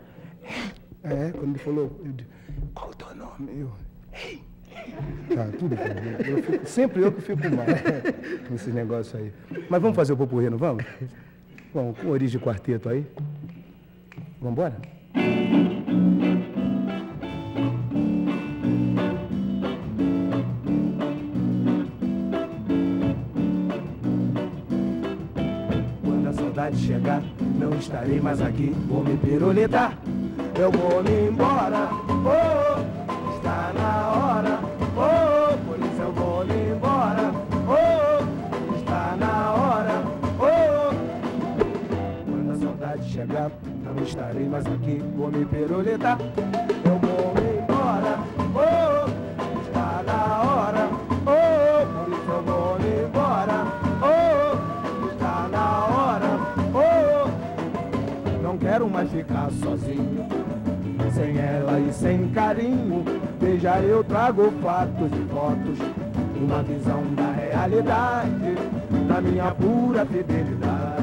É, 1.04 1.32
quando 1.32 1.50
ele 1.50 1.58
falou, 1.58 2.00
eu 2.04 2.12
disse, 2.12 2.30
qual 2.74 2.90
o 2.90 2.94
teu 2.94 3.14
nome? 3.14 3.60
Eu. 3.60 3.72
Tá, 5.34 5.46
tudo 5.58 5.76
bem. 5.76 6.28
Eu 6.28 6.42
fico, 6.42 6.66
sempre 6.66 7.02
eu 7.02 7.12
que 7.12 7.20
fico 7.20 7.42
mal 7.50 7.66
nesse 8.50 8.70
negócio 8.70 9.18
aí. 9.18 9.32
Mas 9.68 9.80
vamos 9.82 9.96
fazer 9.96 10.12
o 10.12 10.16
popurrí, 10.16 10.50
não 10.50 10.58
vamos? 10.58 10.84
Bom, 11.72 11.94
com 11.94 12.08
origem 12.08 12.40
quarteto 12.40 12.88
aí. 12.88 13.06
Vamos 14.40 14.52
embora? 14.52 14.76
Saudade 26.72 26.76
chegar, 26.78 27.22
não 27.58 27.70
estarei 27.78 28.20
mais 28.20 28.40
aqui. 28.40 28.74
Vou 28.88 29.04
me 29.04 29.16
pirulitar, 29.16 29.96
eu 30.58 30.70
vou 30.70 31.02
me 31.02 31.28
embora. 31.28 31.88
Oh, 32.24 33.36
está 33.36 33.72
na 33.74 34.08
hora. 34.10 34.58
Oh, 34.96 35.56
por 35.66 35.78
isso 35.78 36.00
eu 36.00 36.12
vou 36.12 36.44
me 36.44 36.72
embora. 36.72 37.32
Oh, 37.68 38.76
está 38.76 39.16
na 39.18 39.52
hora. 39.52 40.02
Oh, 40.38 40.94
quando 42.24 42.52
a 42.52 42.56
saudade 42.56 43.10
chegar, 43.10 43.50
não 43.84 44.02
estarei 44.02 44.48
mais 44.48 44.66
aqui. 44.66 45.02
Vou 45.16 45.30
me 45.30 45.44
pirulitar, 45.44 46.18
eu 46.20 46.98
vou 46.98 47.34
me 47.34 47.41
Mais 59.02 59.10
ficar 59.10 59.50
sozinho. 59.50 60.26
Sem 61.12 61.36
ela 61.36 61.80
e 61.80 61.92
sem 61.92 62.28
carinho, 62.28 63.04
veja 63.40 63.80
eu 63.80 64.04
trago 64.04 64.52
fatos 64.62 65.10
e 65.12 65.24
fotos, 65.32 65.78
uma 66.36 66.62
visão 66.62 67.02
da 67.16 67.32
realidade, 67.32 68.54
da 69.08 69.20
minha 69.20 69.50
pura 69.54 70.06
fidelidade. 70.06 71.02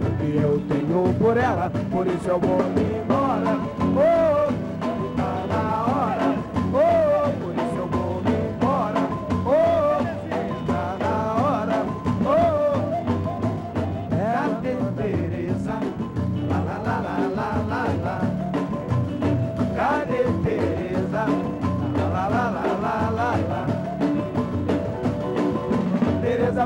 O 0.00 0.16
que 0.16 0.36
eu 0.42 0.62
tenho 0.66 1.14
por 1.18 1.36
ela, 1.36 1.70
por 1.90 2.06
isso 2.06 2.26
eu 2.26 2.40
vou 2.40 2.60
embora. 3.02 3.60
Oh, 3.96 4.43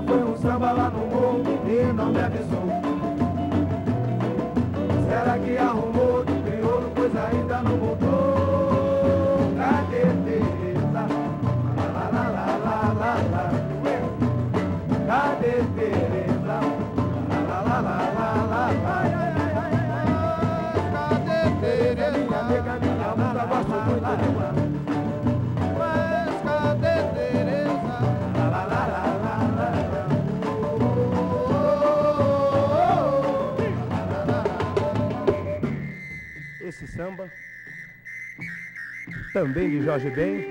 Foi 0.06 0.22
um 0.22 0.36
samba 0.36 0.70
lá 0.70 0.90
no 0.90 1.06
morro 1.06 1.42
e 1.66 1.92
não 1.92 2.12
me 2.12 2.20
avisou. 2.20 2.47
Samba, 36.86 37.30
também 39.32 39.70
de 39.70 39.84
Jorge 39.84 40.10
Ben. 40.10 40.46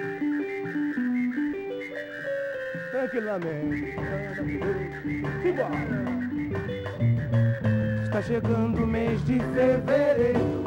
Tranquilamente. 2.91 3.95
Simbora. 5.41 6.07
Está 8.03 8.21
chegando 8.21 8.83
o 8.83 8.87
mês 8.87 9.23
de 9.25 9.39
fevereiro. 9.39 10.63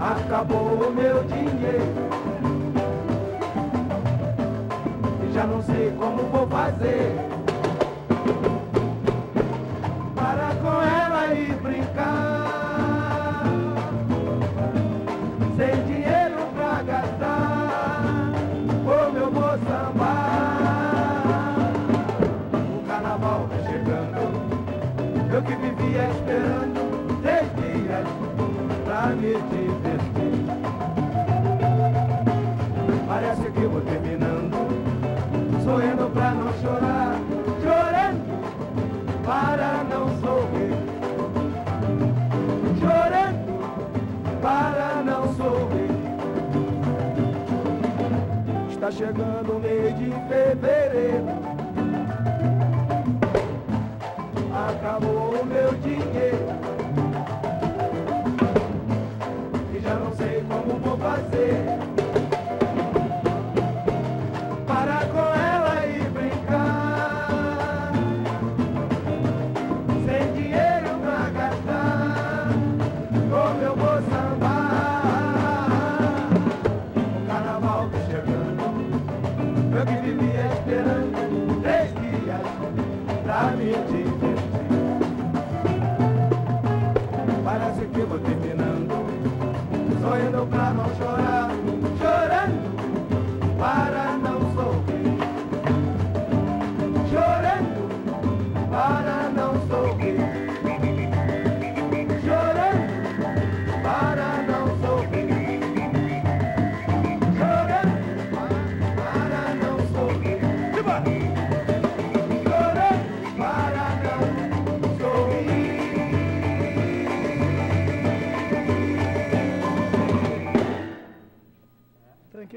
Acabou 0.00 0.88
o 0.88 0.94
meu 0.94 1.24
dinheiro. 1.24 2.06
E 5.28 5.32
já 5.32 5.46
não 5.46 5.62
sei 5.62 5.90
como 5.98 6.22
vou 6.30 6.46
fazer. 6.46 7.12
Para 10.14 10.54
com 10.62 10.82
ela 10.82 11.34
e 11.34 11.52
brincar. 11.54 12.45
Vivia 25.86 26.08
esperando 26.10 27.22
três 27.22 27.46
dias 27.54 28.06
pra 28.84 29.06
me 29.14 29.34
divertir. 29.34 30.36
Parece 33.06 33.50
que 33.52 33.60
vou 33.60 33.80
terminando, 33.82 34.56
sorrindo 35.62 36.10
pra 36.12 36.32
não 36.32 36.52
chorar, 36.60 37.20
chorando 37.62 38.26
para 39.24 39.84
não 39.84 40.08
sorrir, 40.20 40.74
chorando 42.80 44.40
para 44.42 45.02
não 45.04 45.34
sorrir. 45.34 45.90
Está 48.70 48.90
chegando 48.90 49.56
o 49.56 49.60
mês 49.60 49.96
de 49.96 50.12
fevereiro. 50.28 51.55
Acabou 54.86 55.40
o 55.40 55.44
meu 55.44 55.72
dinheiro. 55.80 56.45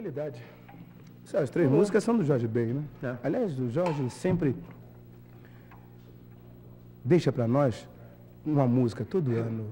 Tranquilidade. 0.03 0.41
As 1.33 1.49
três 1.49 1.69
músicas 1.69 2.03
são 2.03 2.17
do 2.17 2.23
Jorge 2.23 2.47
Ben, 2.47 2.73
né? 2.73 2.83
É. 3.03 3.17
Aliás, 3.21 3.59
o 3.59 3.69
Jorge 3.69 4.09
sempre 4.09 4.55
deixa 7.03 7.31
para 7.33 7.47
nós 7.47 7.87
uma 8.45 8.65
música 8.65 9.03
todo 9.05 9.31
ano. 9.35 9.65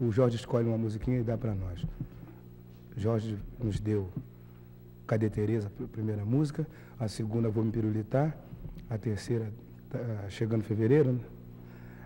O 0.00 0.12
Jorge 0.12 0.36
escolhe 0.36 0.68
uma 0.68 0.76
musiquinha 0.78 1.18
e 1.20 1.24
dá 1.24 1.36
para 1.38 1.54
nós. 1.54 1.84
Jorge 2.96 3.36
nos 3.58 3.80
deu 3.80 4.08
Cadê 5.06 5.30
Tereza, 5.30 5.72
a 5.82 5.86
primeira 5.88 6.24
música, 6.24 6.66
a 7.00 7.08
segunda 7.08 7.48
Vou 7.48 7.64
Me 7.64 7.72
Pirulitar, 7.72 8.36
a 8.90 8.98
terceira 8.98 9.50
tá 9.88 9.98
chegando 10.28 10.60
em 10.60 10.64
fevereiro, 10.64 11.12
né? 11.14 11.20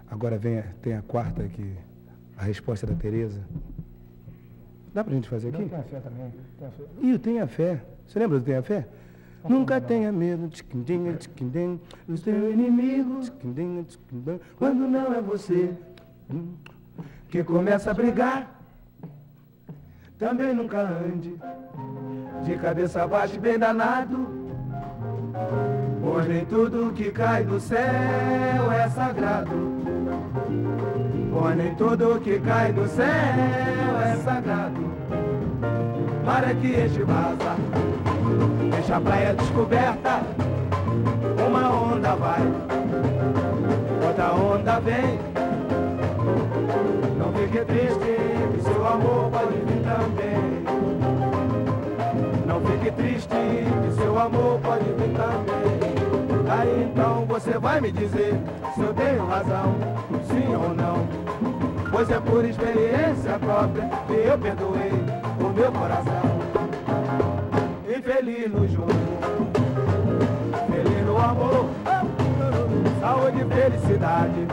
Agora 0.09 0.39
vem, 0.39 0.59
a- 0.61 0.73
tem 0.81 0.95
a 0.95 1.03
quarta 1.03 1.49
que 1.49 1.75
a 2.37 2.45
resposta 2.45 2.87
da 2.87 2.95
Tereza. 2.95 3.41
Dá 4.95 5.03
pra 5.03 5.15
gente 5.15 5.29
fazer 5.29 5.49
aqui? 5.49 5.65
Tem 5.65 5.79
a 5.79 5.83
fé 5.83 6.01
também. 6.01 6.33
Tem 6.59 6.69
a 6.69 6.71
fé. 6.71 6.85
E 7.01 7.13
o 7.13 7.19
Tenha 7.19 7.47
Fé. 7.47 7.83
Você 8.07 8.19
lembra 8.19 8.39
do 8.39 8.45
Tenha 8.45 8.63
Fé? 8.63 8.87
Nunca 9.49 9.81
tenha 9.81 10.13
medo, 10.13 10.49
tchiquindinha, 10.49 11.15
tchiquindim, 11.15 11.81
do 12.07 12.17
seu 12.17 12.53
inimigo, 12.53 13.21
tchiquindinha, 13.21 13.83
tchiquindim, 13.83 14.39
quando 14.57 14.87
não 14.89 15.13
é 15.13 15.21
você 15.21 15.75
hum, 16.33 16.55
que 17.29 17.43
começa 17.43 17.91
a 17.91 17.95
brigar. 17.95 18.61
Também 20.17 20.55
nunca 20.55 20.81
ande 20.81 21.37
de 22.45 22.57
cabeça 22.57 23.05
baixa 23.09 23.35
e 23.35 23.41
bem 23.41 23.59
danado, 23.59 24.29
pois 26.01 26.29
nem 26.29 26.45
tudo 26.47 26.93
que 26.93 27.11
cai 27.11 27.43
do 27.43 27.59
céu 27.59 28.71
é 28.71 28.89
sagrado. 28.91 29.73
Pois 31.43 31.57
nem 31.57 31.75
tudo 31.75 32.21
que 32.21 32.39
cai 32.39 32.73
do 32.73 32.87
céu 32.87 33.05
é 33.05 34.17
sagrado. 34.23 34.81
Mar 36.25 36.49
é 36.49 36.55
que 36.55 36.69
enche 36.69 37.01
e 37.01 37.03
vaza, 37.03 37.57
deixa 38.71 38.97
a 38.97 39.01
praia 39.01 39.35
descoberta. 39.35 40.23
Uma 41.45 41.69
onda 41.69 42.15
vai, 42.15 42.43
outra 44.07 44.33
onda 44.35 44.79
vem. 44.83 45.19
Não 47.19 47.33
fique 47.33 47.65
triste, 47.65 48.17
que 48.55 48.61
seu 48.63 48.87
amor 48.87 49.29
pode 49.33 49.59
vir 49.67 49.83
também. 49.83 50.63
Não 52.47 52.61
fique 52.61 52.93
triste, 52.93 53.29
que 53.29 54.01
seu 54.01 54.17
amor 54.17 54.61
pode 54.61 54.85
vir 54.85 55.13
também. 55.17 55.93
Aí 56.49 56.89
então 56.89 57.27
você 57.27 57.59
vai 57.59 57.81
me 57.81 57.91
dizer 57.91 58.39
se 58.77 58.81
eu 58.81 58.95
tenho 58.95 59.27
razão, 59.27 59.75
sim 60.29 60.55
ou 60.55 60.73
não. 60.73 61.32
Pois 61.93 62.11
é 62.11 62.19
por 62.19 62.43
experiência 62.43 63.39
própria 63.39 63.87
que 64.07 64.15
eu 64.15 64.39
perdoei 64.39 64.93
o 65.39 65.49
meu 65.55 65.71
coração. 65.71 66.23
Infeliz 67.87 68.51
no 68.51 68.67
jogo, 68.67 68.89
feliz 70.71 71.07
no 71.07 71.19
amor, 71.19 71.67
saúde 72.99 73.43
e 73.43 73.55
felicidade. 73.55 74.47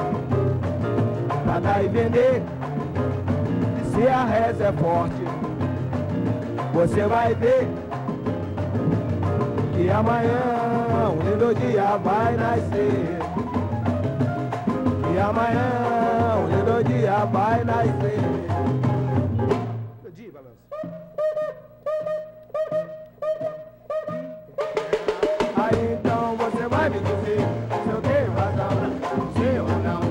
Pra 1.46 1.60
dar 1.62 1.84
e 1.84 1.88
vender, 1.88 2.44
e 3.82 3.90
se 3.90 4.08
a 4.08 4.26
reza 4.26 4.66
é 4.66 4.72
forte, 4.74 5.24
você 6.74 7.08
vai 7.08 7.34
ver 7.36 7.68
que 9.74 9.90
amanhã 9.90 11.10
um 11.10 11.24
lindo 11.24 11.56
dia 11.56 11.98
vai 12.04 12.36
nascer. 12.36 13.18
Que 15.08 15.20
amanhã 15.20 15.99
dia 16.90 17.26
vai 17.26 17.64
nascer. 17.64 18.20
Aí 25.56 25.94
então 25.94 26.36
você 26.36 26.68
vai 26.68 26.90
me 26.90 27.00
dizer 27.00 27.42
se 27.84 27.90
eu 27.90 28.02
tenho 28.02 28.32
razão, 28.34 28.72
sim 29.36 29.60
ou 29.60 29.68
não. 29.84 30.02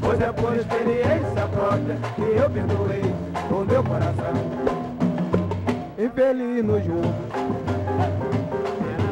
Pois 0.00 0.20
é 0.20 0.32
por 0.32 0.56
experiência 0.56 1.46
própria 1.48 1.96
que 2.14 2.22
eu 2.22 2.50
perdoei 2.50 3.02
o 3.50 3.64
meu 3.64 3.84
coração. 3.84 4.32
Infeliz 5.98 6.64
no 6.64 6.82
jogo, 6.82 7.14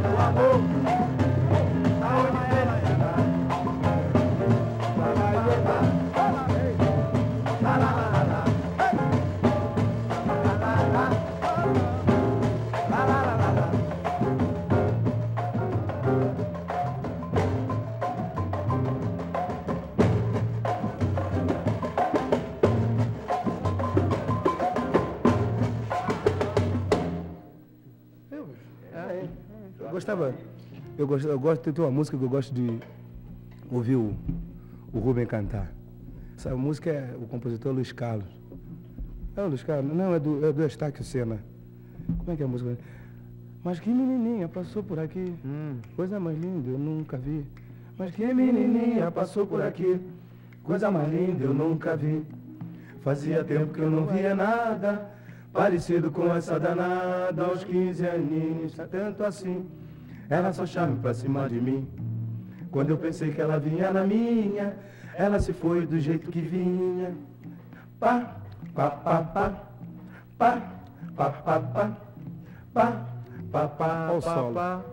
no 0.03 0.21
amor, 0.21 0.90
gostava. 30.11 30.35
Eu 30.99 31.07
gosto, 31.07 31.29
eu 31.29 31.39
gosto, 31.39 31.73
tem 31.73 31.85
uma 31.85 31.91
música 31.91 32.19
que 32.19 32.25
eu 32.25 32.29
gosto 32.29 32.53
de 32.53 32.79
ouvir 33.71 33.97
o, 33.97 34.15
o 34.93 34.99
Rubem 34.99 35.27
cantar. 35.27 35.73
Essa 36.37 36.55
música 36.57 36.91
é 36.91 37.15
o 37.17 37.27
compositor 37.27 37.73
Luiz 37.73 37.93
Carlos. 37.93 38.27
É 39.37 39.43
o 39.43 39.49
Luiz 39.49 39.63
Carlos? 39.63 39.95
Não, 39.95 40.15
é 40.15 40.19
do, 40.19 40.45
é 40.45 40.53
do 40.53 40.67
Estáquio 40.67 41.05
Sena. 41.05 41.39
Como 42.19 42.33
é 42.33 42.37
que 42.37 42.43
é 42.43 42.45
a 42.45 42.49
música? 42.49 42.77
Mas 43.63 43.79
que 43.79 43.91
menininha 43.91 44.49
passou 44.49 44.83
por 44.83 44.99
aqui. 44.99 45.35
Coisa 45.95 46.19
mais 46.19 46.39
linda, 46.39 46.71
eu 46.71 46.79
nunca 46.79 47.17
vi. 47.17 47.45
Mas 47.97 48.15
que 48.15 48.35
menininha 48.35 49.11
passou 49.11 49.47
por 49.47 49.63
aqui. 49.63 50.01
Coisa 50.63 50.91
mais 50.91 51.11
linda, 51.13 51.45
eu 51.45 51.55
nunca 51.55 51.97
vi. 51.97 52.25
Fazia 53.03 53.45
tempo 53.45 53.73
que 53.73 53.81
eu 53.81 53.91
não 53.91 54.07
via 54.07 54.35
nada 54.35 55.11
parecido 55.53 56.11
com 56.11 56.35
essa 56.35 56.59
danada 56.61 57.45
aos 57.45 57.65
15 57.65 58.07
aninhos, 58.07 58.75
tanto 58.91 59.25
assim. 59.25 59.67
Ela 60.31 60.53
só 60.53 60.65
chame 60.65 60.97
pra 61.01 61.13
cima 61.13 61.49
de 61.49 61.61
mim. 61.61 61.89
Quando 62.71 62.91
eu 62.91 62.97
pensei 62.97 63.33
que 63.33 63.41
ela 63.41 63.59
vinha 63.59 63.91
na 63.91 64.05
minha, 64.05 64.77
ela 65.17 65.41
se 65.41 65.53
foi 65.53 65.85
do 65.85 65.99
jeito 65.99 66.31
que 66.31 66.41
vinha. 66.41 67.13
Pá, 67.99 68.37
pá, 68.73 68.91
pá, 68.91 69.23
pá, 69.25 69.53
pá, 70.39 70.63
pá, 71.17 71.31
pá, 71.31 71.61
pá, 71.61 71.97
pá, 72.73 73.07
pá, 73.51 73.69
pá, 73.69 74.21
pá, 74.23 74.53
pá. 74.55 74.85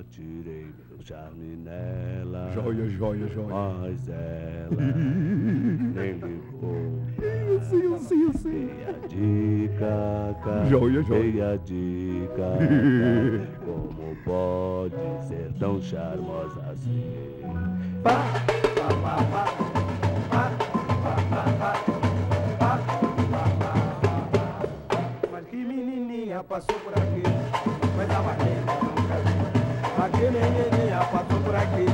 Atirei 0.00 0.66
meu 0.90 1.00
charme 1.00 1.56
nela. 1.56 2.50
Joia, 2.52 2.90
joia, 2.90 3.26
joia. 3.28 3.48
Mas 3.48 4.06
ela 4.06 4.96
nem 5.94 6.12
ligou. 6.12 6.95
Isso, 7.18 7.76
isso, 7.76 8.14
isso. 8.14 8.48
Dei 8.48 8.84
a 8.86 8.92
dica, 9.08 10.36
cara. 10.44 10.66
Joia, 10.66 11.02
joia. 11.02 11.58
Dica. 11.64 12.34
cara. 12.36 13.48
Como 13.64 14.16
pode 14.24 15.26
ser 15.26 15.50
tão 15.58 15.80
charmosa 15.80 16.60
assim? 16.70 17.40
Mas 25.32 25.46
que 25.48 25.56
menininha 25.56 26.44
passou 26.44 26.78
por 26.80 26.92
aqui, 26.92 27.22
coisa 27.96 28.20
mais 28.20 28.38
linda 28.42 28.72
eu 28.72 28.84
nunca 28.84 29.16
vi. 29.24 29.34
Mas 29.98 30.10
que 30.12 30.24
menininha 30.30 31.00
passou 31.00 31.40
por 31.40 31.54
aqui, 31.54 31.86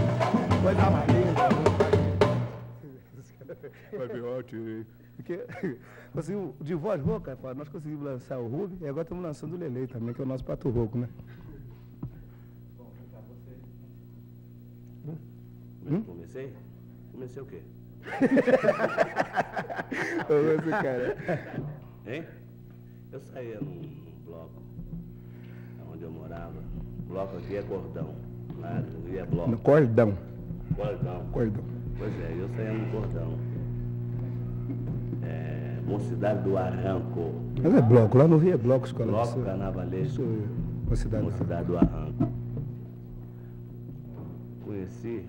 coisa 0.63 0.91
mais 0.91 1.09
linda 1.09 1.43
eu 1.43 1.51
nunca 1.57 1.85
vi. 1.85 2.03
Vai 4.21 4.43
tirei. 4.43 5.02
Porque, 5.23 5.47
conseguimos, 6.13 6.55
de 6.61 6.75
voz 6.75 7.01
rouca, 7.01 7.39
nós 7.55 7.69
conseguimos 7.69 8.05
lançar 8.05 8.39
o 8.39 8.49
Rubi 8.49 8.77
e 8.81 8.89
agora 8.89 9.03
estamos 9.03 9.23
lançando 9.23 9.55
o 9.55 9.57
Lelei 9.59 9.87
também, 9.87 10.13
que 10.13 10.21
é 10.21 10.25
o 10.25 10.29
nosso 10.29 10.45
pato 10.45 10.69
rouco, 10.69 10.99
né? 10.99 11.09
Hum? 15.89 16.03
Comecei? 16.03 16.53
Comecei 17.13 17.43
o 17.43 17.47
quê? 17.47 17.63
Esse 20.59 20.71
cara. 20.71 21.17
Hein? 22.07 22.25
Eu 23.13 23.21
saía 23.21 23.61
num, 23.61 23.75
num 23.75 24.13
bloco, 24.25 24.63
onde 25.93 26.03
eu 26.05 26.11
morava. 26.11 26.55
Bloco 27.09 27.37
aqui 27.37 27.57
é 27.57 27.63
cordão. 27.63 28.15
Lá 28.59 28.83
Rio 29.07 29.19
é 29.19 29.25
bloco. 29.25 29.51
No 29.51 29.59
cordão, 29.59 30.17
Cordão. 30.77 31.27
cordão. 31.33 31.65
Pois 31.99 32.13
é, 32.21 32.37
eu 32.39 32.49
saía 32.57 32.73
no 32.73 32.91
cordão. 32.93 33.52
É, 35.23 35.79
Mocidade 35.87 36.43
do 36.43 36.57
Arranco. 36.57 37.33
Mas 37.63 37.75
é 37.75 37.83
bloco, 37.83 38.17
lá 38.19 38.27
no 38.29 38.37
Rio 38.39 38.55
é 38.55 38.57
bloco, 38.57 38.87
escola. 38.87 39.11
Bloco 39.11 39.29
Isso- 39.29 39.41
carnavalesco. 39.43 40.23
isso 40.23 40.23
é 40.23 40.87
uma 40.89 40.97
cidade. 40.97 41.25
Mocidade 41.25 41.67
do 41.67 41.77
Arranco. 41.79 42.33
Conheci, 44.65 45.25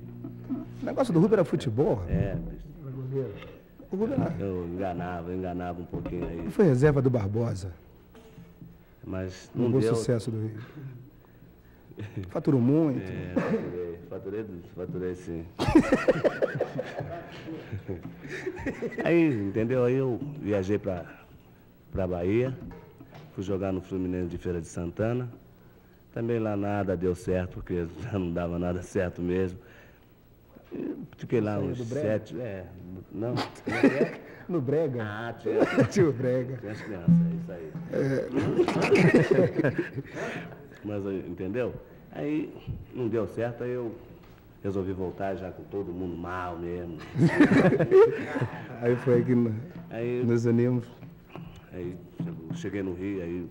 O 0.82 0.86
negócio 0.86 1.14
do 1.14 1.20
Rubi 1.20 1.34
era 1.34 1.44
futebol. 1.44 2.02
é, 2.08 2.38
O 3.92 3.96
Rubi 3.96 4.14
era, 4.14 4.34
eu 4.40 4.66
enganava, 4.68 5.32
eu 5.32 5.38
enganava 5.38 5.82
um 5.82 5.86
pouquinho 5.86 6.26
aí. 6.28 6.50
foi 6.50 6.66
reserva 6.66 7.02
do 7.02 7.10
Barbosa. 7.10 7.72
Mas 9.06 9.50
Um 9.56 9.64
não 9.64 9.72
bom 9.72 9.80
deu. 9.80 9.96
sucesso 9.96 10.32
do 10.32 10.40
Rio. 10.40 10.58
Faturou 12.30 12.60
muito. 12.62 13.00
É, 13.02 13.34
faturei, 14.14 14.46
faturei, 14.76 15.16
sim. 15.16 15.44
Aí, 19.04 19.34
entendeu? 19.34 19.84
Aí 19.86 19.96
eu 19.96 20.20
viajei 20.40 20.78
pra, 20.78 21.04
pra 21.92 22.06
Bahia, 22.06 22.56
fui 23.34 23.44
jogar 23.44 23.72
no 23.72 23.82
Fluminense 23.82 24.30
de 24.30 24.38
Feira 24.38 24.62
de 24.62 24.68
Santana. 24.68 25.28
Também 26.14 26.38
lá 26.40 26.56
nada 26.56 26.96
deu 26.96 27.16
certo, 27.16 27.56
porque 27.56 27.88
já 28.02 28.20
não 28.20 28.32
dava 28.32 28.60
nada 28.60 28.84
certo 28.84 29.20
mesmo. 29.22 29.58
Fiquei 31.18 31.42
lá 31.42 31.60
uns 31.60 31.80
sete. 31.88 32.40
É, 32.40 32.66
não. 33.12 33.34
é 33.68 33.86
é? 34.04 34.22
No 34.48 34.62
Brega. 34.62 35.04
Ah, 35.04 35.34
tinha, 35.34 35.60
Tio 35.90 36.14
Brega. 36.14 36.58
tinha 36.58 36.72
as 36.72 36.82
crianças, 36.82 37.10
é 37.10 37.36
isso 37.36 37.52
aí. 37.52 37.72
Mas, 40.84 41.06
eh, 41.06 41.24
entendeu? 41.28 41.74
Aí 42.16 42.54
não 42.94 43.08
deu 43.08 43.28
certo, 43.28 43.64
aí 43.64 43.72
eu 43.72 43.96
resolvi 44.64 44.94
voltar 44.94 45.36
já 45.36 45.50
com 45.52 45.64
todo 45.64 45.92
mundo 45.92 46.16
mal 46.16 46.58
mesmo. 46.58 46.98
Aí 48.82 48.96
foi 48.98 49.24
que 49.24 49.34
Aí, 49.90 50.24
nos 50.26 50.46
unimos. 50.46 50.86
aí 51.72 51.96
cheguei 52.56 52.84
no 52.84 52.94
Rio, 52.94 53.22
aí 53.24 53.48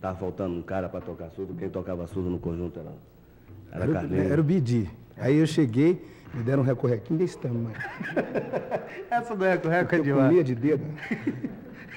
tava 0.00 0.16
faltando 0.18 0.54
um 0.56 0.62
cara 0.62 0.88
para 0.88 1.00
tocar 1.00 1.28
surdo. 1.30 1.54
Quem 1.54 1.68
tocava 1.68 2.06
surdo 2.06 2.30
no 2.30 2.38
conjunto 2.38 2.80
era, 2.80 2.90
era 3.72 3.82
Era, 3.82 3.90
o- 3.90 3.94
Carlinhos. 3.94 4.30
era 4.30 4.40
o 4.40 4.44
Bidi. 4.44 4.90
Aí 5.18 5.36
eu 5.36 5.46
cheguei, 5.46 6.02
me 6.32 6.42
deram 6.42 6.62
um 6.62 6.66
recorrequinho 6.66 7.18
desse 7.18 7.36
tamanho. 7.38 7.76
Essa 9.10 9.36
do 9.36 9.44
Eco 9.44 9.68
Reco 9.68 9.94
é 9.94 9.98
Eu 9.98 10.02
demais. 10.04 10.26
comia 10.28 10.44
de 10.44 10.54
dedo, 10.54 10.84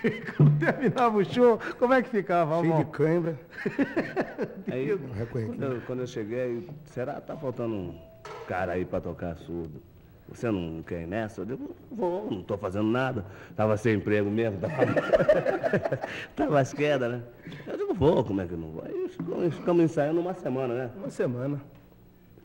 Quando 0.35 0.59
terminava 0.59 1.17
o 1.17 1.25
show, 1.25 1.59
como 1.79 1.93
é 1.93 2.01
que 2.01 2.09
ficava, 2.09 2.61
cheio 2.61 2.77
de 2.77 2.85
cãibra. 2.85 3.39
Aí, 4.71 4.97
quando, 5.31 5.63
eu, 5.63 5.81
quando 5.81 5.99
eu 6.01 6.07
cheguei, 6.07 6.67
será 6.85 7.15
que 7.15 7.27
tá 7.27 7.37
faltando 7.37 7.73
um 7.73 7.95
cara 8.47 8.73
aí 8.73 8.85
para 8.85 9.01
tocar 9.01 9.35
surdo? 9.37 9.81
Você 10.29 10.49
não 10.49 10.81
quer 10.81 11.01
ir 11.03 11.07
nessa? 11.07 11.41
Eu 11.41 11.45
digo, 11.45 11.75
vou, 11.91 12.31
não 12.31 12.39
estou 12.39 12.57
fazendo 12.57 12.89
nada. 12.89 13.25
Tava 13.55 13.77
sem 13.77 13.95
emprego 13.95 14.29
mesmo, 14.31 14.57
tava, 14.59 14.73
tava 16.35 16.59
às 16.59 16.73
quedas, 16.73 17.11
né? 17.11 17.23
Eu 17.67 17.77
digo, 17.77 17.93
vou, 17.93 18.23
como 18.23 18.41
é 18.41 18.47
que 18.47 18.55
não 18.55 18.71
vou? 18.71 18.83
Aí 18.85 19.51
ficamos 19.51 19.83
ensaiando 19.83 20.19
uma 20.19 20.33
semana, 20.33 20.73
né? 20.73 20.89
Uma 20.95 21.09
semana. 21.09 21.61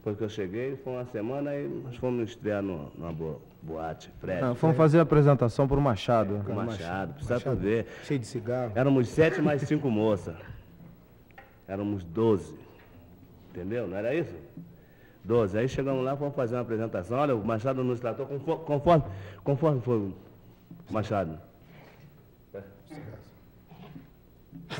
Depois 0.08 0.16
que 0.16 0.24
eu 0.24 0.28
cheguei, 0.30 0.74
foi 0.76 0.94
uma 0.94 1.04
semana 1.04 1.54
e 1.54 1.68
nós 1.68 1.96
fomos 1.96 2.30
estrear 2.30 2.62
no- 2.62 2.90
numa 2.96 3.12
boa, 3.12 3.38
boate, 3.60 4.10
Fred, 4.20 4.42
Ah, 4.42 4.54
fomos 4.54 4.74
fazer 4.74 4.98
a 5.00 5.02
apresentação 5.02 5.68
pro 5.68 5.78
Machado. 5.82 6.42
com 6.46 6.52
o 6.52 6.56
Machado, 6.56 7.12
precisa 7.12 7.34
Machado, 7.34 7.56
ver. 7.56 7.86
Cheio 8.04 8.18
de 8.18 8.26
cigarro. 8.26 8.72
Éramos 8.74 9.08
sete 9.08 9.42
mais 9.42 9.60
cinco 9.68 9.90
moças. 9.90 10.34
Éramos 11.66 12.04
doze. 12.04 12.56
Entendeu? 13.50 13.86
Não 13.86 13.98
era 13.98 14.14
isso? 14.14 14.34
Doze. 15.22 15.58
Aí 15.58 15.68
chegamos 15.68 16.02
lá, 16.02 16.16
fomos 16.16 16.34
fazer 16.34 16.54
uma 16.54 16.62
apresentação. 16.62 17.18
Olha, 17.18 17.36
o 17.36 17.44
Machado 17.44 17.84
nos 17.84 18.00
tratou 18.00 18.24
conforme, 18.24 18.64
conforme, 18.64 19.04
conforme 19.44 19.80
foi 19.82 19.96
o 19.98 20.14
Machado. 20.90 21.38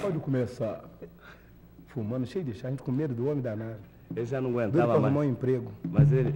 Pode 0.01 0.19
começar 0.21 0.85
fumando, 1.89 2.27
cheio 2.27 2.45
de 2.47 2.55
chá, 2.55 2.69
a 2.69 2.71
gente 2.71 2.83
com 2.83 2.91
medo 2.93 3.13
do 3.15 3.29
homem 3.29 3.43
danado. 3.43 3.77
Ele 4.17 4.27
já 4.27 4.41
não 4.41 4.53
Doido 4.53 4.71
pra 4.73 4.83
aguentava 4.85 4.93
arrumar 4.95 5.09
um 5.09 5.13
mais. 5.15 5.31
emprego. 5.31 5.73
Mas 5.91 6.13
ele, 6.13 6.35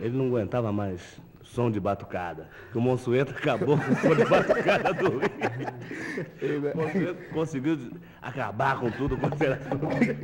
ele 0.00 0.16
não 0.16 0.26
aguentava 0.26 0.72
mais 0.72 1.20
som 1.42 1.70
de 1.70 1.78
batucada. 1.80 2.48
O 2.74 2.80
Monsueto 2.80 3.32
acabou 3.32 3.78
com 3.78 3.92
o 3.92 3.96
som 3.96 4.14
de 4.16 4.24
batucada 4.24 4.92
do 4.92 5.18
Rio. 5.18 6.72
O 6.74 6.76
Monsueto 6.76 7.30
conseguiu 7.32 7.78
acabar 8.20 8.80
com 8.80 8.90
tudo. 8.90 9.16
com 9.16 9.26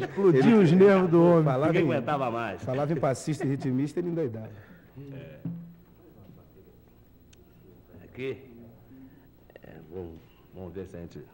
Explodiu 0.05 0.61
os 0.61 0.73
nervos 0.73 1.11
do 1.11 1.23
homem. 1.25 1.45
Falava 1.45 1.67
Ninguém 1.73 1.83
em, 1.83 1.93
aguentava 1.93 2.31
mais. 2.31 2.63
falava 2.63 2.93
em 2.93 2.97
passista 2.97 3.45
e 3.47 3.49
ritmista, 3.49 4.01
ele 4.01 4.09
endoidava. 4.09 4.51
Aqui. 8.05 8.37
É, 9.63 9.77
vamos, 9.91 10.19
vamos 10.55 10.75
ver 10.75 10.87
se 10.87 10.97
a 10.97 11.01
gente. 11.01 11.25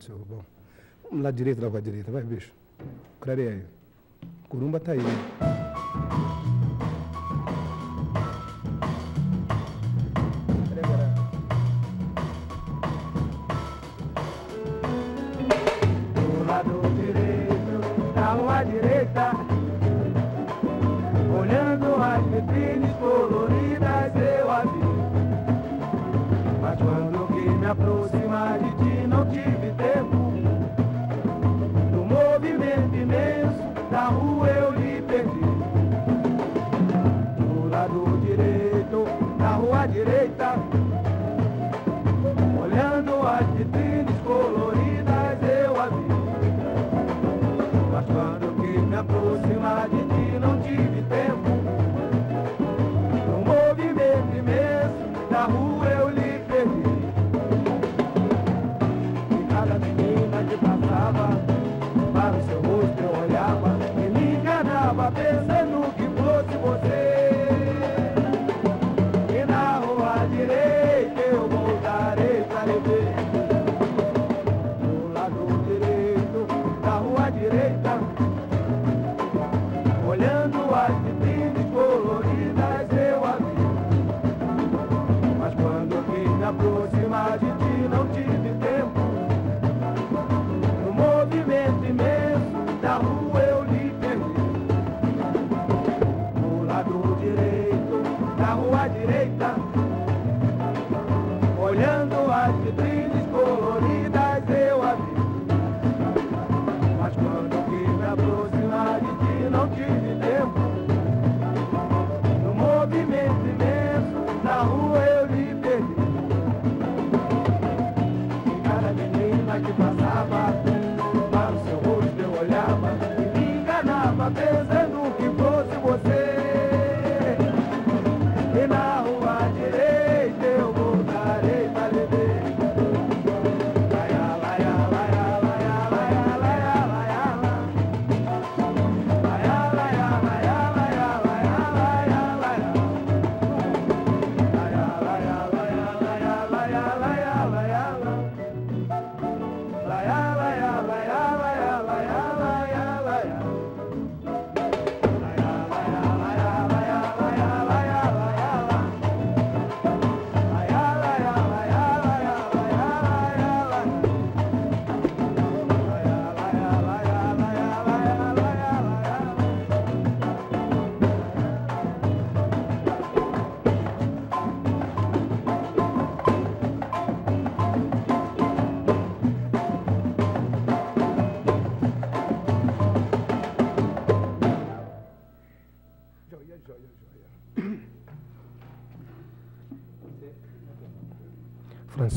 Obrigado, 0.00 0.18
Rubão. 0.18 0.46
Vamos 1.04 1.24
lá 1.24 1.30
direita 1.30 1.60
da 1.60 1.68
rua 1.68 1.82
direita, 1.82 2.10
vai, 2.10 2.22
bicho. 2.22 2.52
Clareia 3.20 3.50
aí. 3.50 3.64
Curumba 4.48 4.80
tá 4.80 4.92
aí. 4.92 4.98
do 4.98 5.69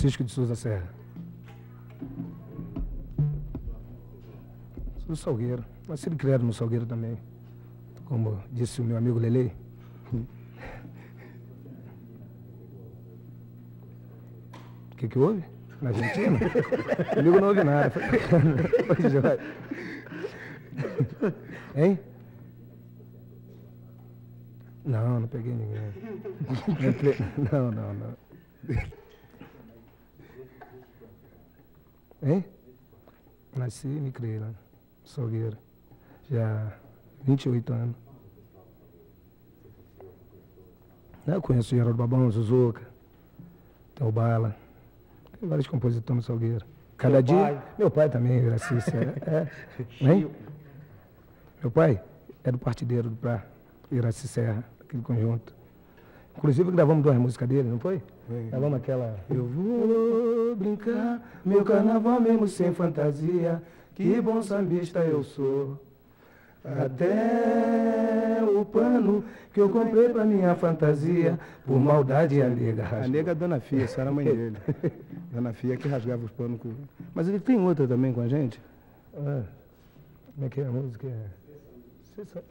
Francisco 0.04 0.24
de 0.26 0.32
Souza 0.34 0.54
Serra. 0.54 0.90
Sou 4.98 5.08
do 5.08 5.16
Salgueiro. 5.16 5.64
Nascido 5.88 6.16
e 6.16 6.18
criado 6.18 6.44
no 6.44 6.52
Salgueiro 6.52 6.86
também. 6.86 7.18
Como 8.04 8.44
disse 8.52 8.82
o 8.82 8.84
meu 8.84 8.98
amigo 8.98 9.18
Lele. 9.18 9.54
O 14.92 14.96
que, 14.98 15.08
que 15.08 15.18
houve? 15.18 15.42
Na 15.82 15.92
Argentina? 15.92 16.38
Comigo 17.16 17.40
não 17.40 17.48
houve 17.48 17.64
nada. 17.64 17.94
Joia. 19.10 19.40
Hein? 21.78 21.98
Não, 24.84 25.22
não 25.22 25.28
peguei 25.30 25.54
ninguém. 25.54 25.94
Não, 27.50 27.72
não, 27.72 27.94
não. 27.94 29.03
Hein? 32.24 32.46
Nasci 33.56 33.88
e 33.88 34.00
me 34.00 34.12
criei 34.12 34.40
lá, 34.40 34.52
Salgueiro. 35.04 35.58
Já 36.32 36.48
há 36.48 36.72
28 37.24 37.74
anos. 37.74 37.96
Eu 41.28 41.42
conheço 41.42 41.74
o 41.74 41.78
Geraldo 41.78 41.98
Babão, 41.98 42.30
Zuzuca, 42.32 42.82
Bala, 44.14 44.56
tem 45.40 45.48
vários 45.48 45.68
compositores 45.68 46.16
no 46.16 46.22
Salgueiro. 46.22 46.66
Cada 46.98 47.16
Meu 47.16 47.22
dia. 47.22 47.36
pai. 47.36 47.64
Meu 47.78 47.92
pai 47.92 48.10
também, 48.10 48.42
Viracice. 48.42 48.92
É, 48.96 49.30
é. 49.30 49.50
Hein? 50.02 50.30
Meu 51.62 51.72
pai 51.72 52.02
é 52.44 52.52
do 52.52 52.58
partideiro 52.58 53.10
do 53.10 53.16
Pra, 53.16 53.46
Iraci 53.92 54.28
Serra, 54.28 54.64
aquele 54.82 55.02
conjunto. 55.02 55.56
Inclusive 56.38 56.72
gravamos 56.72 57.04
duas 57.04 57.18
músicas 57.18 57.48
dele, 57.48 57.70
não 57.70 57.80
foi? 57.80 58.02
Gravamos 58.50 58.78
aquela. 58.78 59.16
Eu 59.30 59.46
vou 59.46 60.56
brincar, 60.56 61.22
meu 61.44 61.64
carnaval 61.64 62.22
mesmo 62.22 62.48
sem 62.48 62.74
fantasia, 62.74 63.62
que 63.96 64.20
bom 64.22 64.42
sambista 64.42 65.00
eu 65.00 65.24
sou. 65.24 65.78
Até 66.64 68.42
o 68.42 68.64
pano 68.64 69.24
que 69.54 69.60
eu 69.60 69.70
comprei 69.70 70.08
pra 70.08 70.24
minha 70.24 70.56
fantasia, 70.56 71.38
por 71.66 71.78
maldade 71.78 72.42
a 72.42 72.48
nega 72.48 72.84
A 72.84 72.88
rasgou. 72.88 73.10
nega 73.12 73.32
é 73.32 73.36
Dona 73.36 73.60
Fia, 73.60 73.84
essa 73.84 74.00
era 74.02 74.10
a 74.10 74.14
mãe 74.14 74.24
dele. 74.34 74.58
Dona 75.34 75.52
Fia 75.52 75.76
que 75.76 75.90
rasgava 75.90 76.24
os 76.24 76.32
panos 76.32 76.62
com. 76.62 76.72
Mas 77.14 77.28
ele 77.28 77.40
tem 77.40 77.60
outra 77.60 77.86
também 77.86 78.14
com 78.14 78.22
a 78.22 78.28
gente? 78.30 78.62
Ah, 79.18 79.42
como 80.36 80.48
é 80.48 80.50
que 80.50 80.62
é 80.62 80.66
a 80.66 80.72
música? 80.72 81.08
Você 82.16 82.26
sabe? 82.26 82.46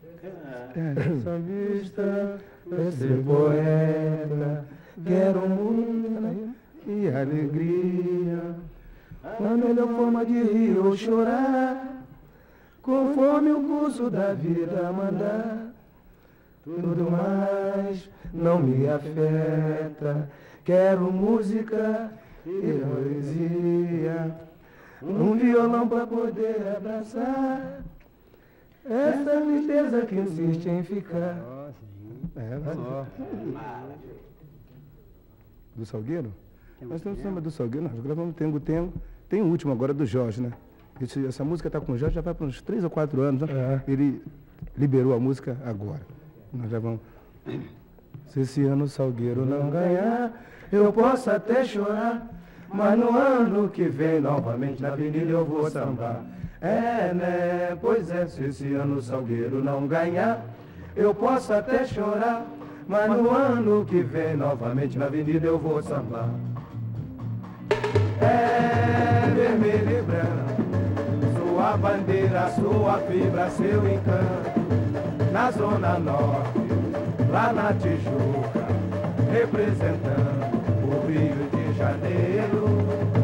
É, 0.76 1.20
sambista, 1.22 2.38
esse 2.86 3.06
poeta, 3.24 4.64
quero 5.04 5.48
muito 5.48 6.52
e 6.86 7.08
alegria. 7.08 8.56
A 9.24 9.56
melhor 9.56 9.88
forma 9.88 10.24
de 10.24 10.42
rir 10.42 10.78
ou 10.78 10.96
chorar, 10.96 12.04
conforme 12.82 13.52
o 13.52 13.62
curso 13.62 14.10
da 14.10 14.34
vida 14.34 14.92
mandar. 14.92 15.72
Tudo 16.64 17.10
mais 17.10 18.08
não 18.32 18.58
me 18.58 18.88
afeta. 18.88 20.28
Quero 20.64 21.12
música 21.12 22.12
e 22.46 22.80
poesia. 22.84 24.36
um 25.02 25.36
violão 25.36 25.88
pra 25.88 26.06
poder 26.06 26.74
abraçar. 26.76 27.80
Essa 28.84 29.40
tristeza 29.40 30.06
que 30.06 30.16
insiste 30.16 30.68
em 30.68 30.82
ficar. 30.82 31.36
É, 32.36 32.74
só. 32.74 33.06
Do 35.74 35.84
Salgueiro? 35.86 36.32
Nós 36.82 37.00
temos 37.00 37.20
samba 37.20 37.40
do 37.40 37.50
Salgueiro, 37.50 37.88
nós 37.88 38.00
gravamos 38.04 38.34
Tengo 38.34 38.58
Tengo. 38.60 38.92
Tem 39.28 39.40
o 39.40 39.46
último 39.46 39.72
agora 39.72 39.94
do 39.94 40.04
Jorge, 40.04 40.40
né? 40.40 40.52
Esse- 41.00 41.24
essa 41.26 41.44
música 41.44 41.68
está 41.68 41.80
com 41.80 41.92
o 41.92 41.98
Jorge 41.98 42.14
já 42.16 42.20
vai 42.20 42.34
para 42.34 42.46
uns 42.46 42.60
três 42.60 42.84
ou 42.84 42.90
quatro 42.90 43.22
anos, 43.22 43.40
né? 43.42 43.82
Ele 43.88 44.22
liberou 44.76 45.14
a 45.14 45.18
música 45.18 45.56
agora. 45.64 46.00
Nós 46.52 46.70
já 46.70 46.78
vamos. 46.78 47.00
Se 48.26 48.40
esse 48.40 48.62
ano 48.64 48.84
o 48.84 48.88
Salgueiro 48.88 49.44
não 49.46 49.70
ganhar, 49.70 50.32
eu 50.70 50.92
posso 50.92 51.30
até 51.30 51.64
chorar. 51.64 52.28
Mas 52.72 52.98
no 52.98 53.16
ano 53.16 53.68
que 53.68 53.84
vem, 53.84 54.20
novamente 54.20 54.80
na 54.82 54.88
avenida 54.88 55.30
eu 55.30 55.44
vou 55.44 55.68
sambar. 55.70 56.22
É, 56.60 57.12
né? 57.12 57.78
Pois 57.80 58.10
é, 58.10 58.26
se 58.26 58.44
esse 58.44 58.72
ano 58.74 58.96
o 58.96 59.02
Salgueiro 59.02 59.62
não 59.62 59.86
ganhar, 59.86 60.44
eu 60.96 61.14
posso 61.14 61.52
até 61.52 61.84
chorar. 61.84 62.46
Mas 62.92 63.08
no 63.08 63.30
ano 63.30 63.86
que 63.86 64.02
vem, 64.02 64.36
novamente 64.36 64.98
na 64.98 65.06
avenida 65.06 65.46
eu 65.46 65.58
vou 65.58 65.82
sambar. 65.82 66.28
É 68.20 69.30
vermelho 69.34 69.98
e 69.98 70.02
branco, 70.02 70.62
sua 71.38 71.74
bandeira, 71.78 72.50
sua 72.50 72.98
fibra, 72.98 73.48
seu 73.48 73.78
encanto. 73.90 75.32
Na 75.32 75.50
zona 75.52 75.98
norte, 75.98 76.58
lá 77.30 77.50
na 77.54 77.72
Tijuca, 77.72 78.66
representando 79.32 80.52
o 80.84 81.06
Rio 81.06 81.48
de 81.50 81.78
Janeiro. 81.78 83.21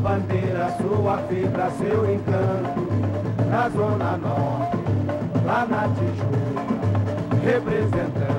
Bandeira, 0.00 0.76
sua 0.78 1.18
fibra, 1.28 1.70
seu 1.70 2.12
encanto. 2.12 2.88
Na 3.50 3.68
zona 3.70 4.16
norte, 4.16 4.76
lá 5.44 5.66
na 5.66 5.88
Tijuca, 5.88 7.42
representando 7.44 8.37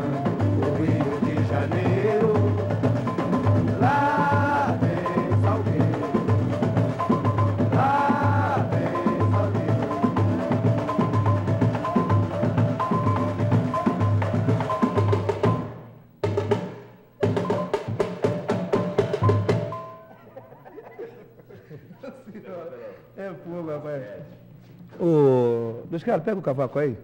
Carlos, 26.10 26.26
pega 26.26 26.40
o 26.40 26.42
cavaco 26.42 26.80
aí. 26.80 26.98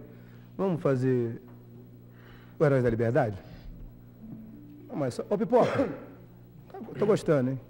Vamos 0.58 0.82
fazer 0.82 1.40
o 2.58 2.64
Heróis 2.64 2.82
da 2.82 2.90
Liberdade? 2.90 3.38
Não, 4.88 4.96
mas. 4.96 5.20
Ô, 5.30 5.38
Pipoca, 5.38 5.88
tô 6.98 7.06
gostando, 7.06 7.50
hein? 7.50 7.60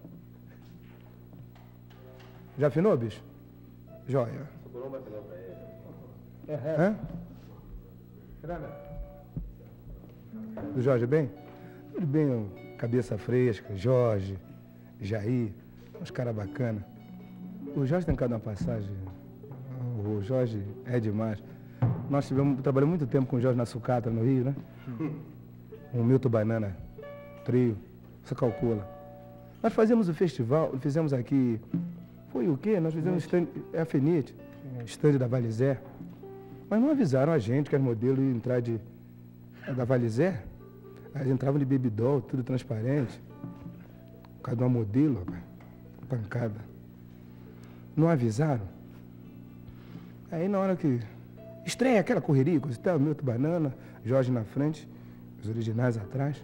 Já 2.57 2.69
afinou, 2.69 2.97
bicho? 2.97 3.23
Joia. 4.09 4.49
Hã? 6.49 6.97
Do 10.75 10.81
Jorge 10.81 11.07
bem? 11.07 11.31
Tudo 11.93 12.07
bem, 12.07 12.31
ó, 12.31 12.79
cabeça 12.79 13.19
fresca, 13.19 13.77
Jorge, 13.77 14.39
Jair, 15.03 15.53
uns 16.01 16.11
caras 16.11 16.35
bacanas. 16.35 16.83
O 17.77 17.85
Jorge 17.85 18.07
tem 18.07 18.15
cada 18.15 18.37
uma 18.37 18.41
passagem. 18.41 19.06
O 20.07 20.23
Jorge 20.23 20.63
é 20.85 21.01
demais. 21.01 21.43
Nós 22.09 22.29
tivemos, 22.29 22.61
trabalhamos 22.63 22.99
muito 22.99 23.11
tempo 23.11 23.27
com 23.27 23.37
o 23.37 23.41
Jorge 23.41 23.59
na 23.59 23.67
Sucata, 23.67 24.09
no 24.09 24.23
Rio, 24.23 24.45
né? 24.45 24.55
Um 25.93 26.05
Milton 26.05 26.29
Banana, 26.29 26.77
trio, 27.45 27.77
você 28.23 28.35
calcula. 28.35 28.87
Nós 29.63 29.73
fazíamos 29.73 30.09
o 30.09 30.15
festival, 30.15 30.73
fizemos 30.79 31.13
aqui, 31.13 31.61
foi 32.29 32.49
o 32.49 32.57
quê? 32.57 32.79
Nós 32.79 32.95
fizemos 32.95 33.25
stand, 33.25 33.47
é 33.73 33.81
a 33.81 33.85
Fenite, 33.85 34.35
estande 34.85 35.19
da 35.19 35.27
Valizé. 35.27 35.81
Mas 36.69 36.81
não 36.81 36.91
avisaram 36.91 37.33
a 37.33 37.39
gente 37.39 37.69
que 37.71 37.75
as 37.75 37.83
modelos 37.83 38.19
iam 38.19 38.31
entrar 38.31 38.61
de, 38.61 38.81
da 39.77 39.85
Valizé. 39.85 40.43
Elas 41.15 41.29
entravam 41.29 41.59
de 41.59 41.65
bebidol, 41.65 42.21
tudo 42.21 42.45
transparente. 42.45 43.21
Cada 44.43 44.65
uma 44.65 44.69
modelo, 44.69 45.25
pancada. 46.09 46.61
Não 47.97 48.09
avisaram. 48.09 48.76
Aí 50.31 50.49
na 50.49 50.59
hora 50.59 50.77
que. 50.77 51.01
Estreia 51.65 52.01
aquela 52.01 52.21
correria, 52.21 52.61
coisa 52.61 52.79
e 52.79 52.81
tal, 52.81 52.99
Milton 52.99 53.25
Banana, 53.25 53.75
Jorge 54.05 54.31
na 54.31 54.45
frente, 54.45 54.89
os 55.43 55.49
originais 55.49 55.97
atrás. 55.97 56.43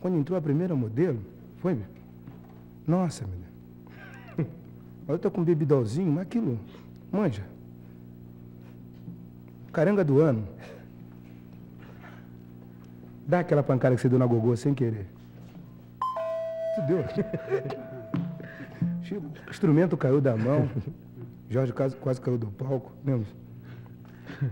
Quando 0.00 0.16
entrou 0.16 0.36
a 0.36 0.42
primeira 0.42 0.74
modelo, 0.74 1.20
foi, 1.58 1.74
meu? 1.74 1.86
Nossa, 2.86 3.24
menina. 3.24 3.46
Olha, 5.06 5.14
eu 5.14 5.18
tô 5.18 5.30
com 5.30 5.42
um 5.42 5.44
bebidolzinho, 5.44 6.10
mas 6.10 6.22
aquilo, 6.22 6.58
manja. 7.12 7.44
Caranga 9.72 10.02
do 10.02 10.20
ano. 10.20 10.44
Dá 13.28 13.40
aquela 13.40 13.62
pancada 13.62 13.94
que 13.94 14.00
você 14.00 14.08
deu 14.08 14.18
na 14.18 14.26
gogô 14.26 14.56
sem 14.56 14.74
querer. 14.74 15.06
Tu 16.74 16.82
deu. 16.86 17.04
O 19.46 19.50
instrumento 19.50 19.96
caiu 19.96 20.20
da 20.20 20.36
mão. 20.36 20.70
Jorge 21.50 21.72
quase, 21.72 21.96
quase 21.96 22.20
caiu 22.20 22.38
do 22.38 22.46
palco. 22.46 22.92
Lembra? 23.04 23.26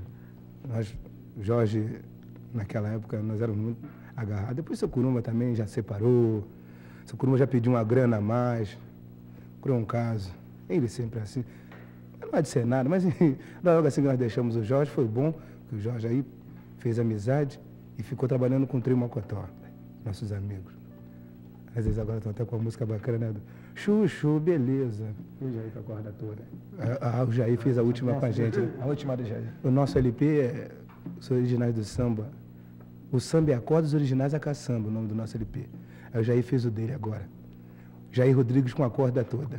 Nós, 0.69 0.93
Jorge, 1.41 2.01
naquela 2.53 2.89
época, 2.89 3.23
nós 3.23 3.41
éramos 3.41 3.61
muito 3.61 3.89
agarrados. 4.17 4.57
Depois 4.57 4.81
seu 4.81 4.89
Curuma 4.89 5.23
também 5.23 5.55
já 5.55 5.67
separou. 5.67 6.45
Seu 7.07 7.17
Curuma 7.17 7.39
já 7.39 7.47
pediu 7.47 7.73
uma 7.73 7.85
grana 7.85 8.17
a 8.17 8.21
mais. 8.21 8.77
Criou 9.63 9.79
um 9.79 9.85
caso. 9.85 10.35
Ele 10.69 10.89
sempre 10.89 11.21
assim. 11.21 11.45
Não 12.21 12.31
há 12.33 12.41
de 12.41 12.49
ser 12.49 12.67
nada, 12.67 12.89
mas 12.89 13.05
logo 13.63 13.87
assim 13.87 14.03
que 14.03 14.09
nós 14.09 14.19
deixamos 14.19 14.57
o 14.57 14.65
Jorge, 14.65 14.91
foi 14.91 15.07
bom 15.07 15.33
que 15.69 15.77
o 15.77 15.81
Jorge 15.81 16.09
aí 16.09 16.25
fez 16.79 16.99
amizade 16.99 17.61
e 17.97 18.03
ficou 18.03 18.29
trabalhando 18.29 18.67
com 18.67 18.79
o 18.79 18.81
Trio 18.81 18.97
Mocotó, 18.97 19.45
nossos 20.05 20.33
amigos. 20.33 20.73
Às 21.77 21.85
vezes 21.85 21.99
agora 21.99 22.19
estão 22.19 22.33
até 22.33 22.45
com 22.45 22.57
a 22.57 22.59
música 22.59 22.85
bacana, 22.85 23.31
né? 23.31 23.35
Chuchu, 23.79 24.41
beleza. 24.41 25.07
E 25.41 25.45
o 25.45 25.53
Jair 25.53 25.71
com 25.73 25.79
a 25.79 25.83
corda 25.83 26.13
toda. 26.19 26.43
Ah, 26.79 27.21
ah, 27.21 27.25
o 27.25 27.33
Jair 27.33 27.57
fez 27.59 27.79
a 27.79 27.83
última 27.83 28.15
com 28.15 28.27
a 28.27 28.31
gente. 28.31 28.59
né? 28.59 28.71
A 28.81 28.87
última 28.87 29.17
do 29.17 29.25
Jair. 29.25 29.53
O 29.63 29.71
nosso 29.71 29.97
LP 29.97 30.41
é 30.41 30.71
os 31.19 31.31
originais 31.31 31.75
do 31.75 31.85
samba. 31.85 32.29
O 33.13 33.21
samba 33.21 33.53
é 33.53 33.55
a 33.55 33.61
corda, 33.61 33.87
os 33.87 33.95
originais 33.95 34.35
é 34.35 34.37
a 34.37 34.41
caçamba, 34.41 34.89
o 34.89 34.91
nome 34.91 35.07
do 35.09 35.15
nosso 35.15 35.37
LP. 35.37 35.67
Aí 36.13 36.21
o 36.21 36.25
Jair 36.25 36.43
fez 36.43 36.65
o 36.65 36.71
dele 36.71 36.93
agora. 36.93 37.23
Jair 38.11 38.35
Rodrigues 38.37 38.75
com 38.75 38.83
a 38.83 38.91
corda 38.91 39.23
toda. 39.23 39.57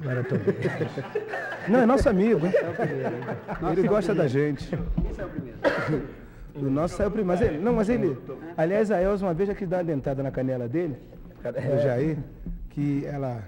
Não, 1.70 1.80
é 1.80 1.86
nosso 1.86 2.09
amigo, 2.09 2.45
hein? 2.45 2.53
Ele 3.72 3.88
gosta 3.88 4.13
da 4.13 4.28
gente. 4.28 4.65
Esse 5.09 5.22
é 5.22 5.26
o 5.26 5.30
primeiro. 5.30 5.59
O 6.55 6.70
nosso 6.70 6.97
saiu 6.97 7.11
primeiro. 7.11 7.28
Mas 7.39 7.41
ele, 7.49 7.63
não, 7.63 7.74
mas 7.74 7.89
ele. 7.89 8.17
Aliás, 8.57 8.91
a 8.91 9.01
Elza 9.01 9.26
uma 9.26 9.34
vez 9.34 9.47
já 9.47 9.55
quis 9.55 9.67
dar 9.67 9.78
uma 9.78 9.84
dentada 9.84 10.22
na 10.24 10.32
canela 10.32 10.67
dele, 10.67 10.97
do 11.41 11.82
Jair, 11.82 12.17
que 12.70 13.05
ela, 13.05 13.43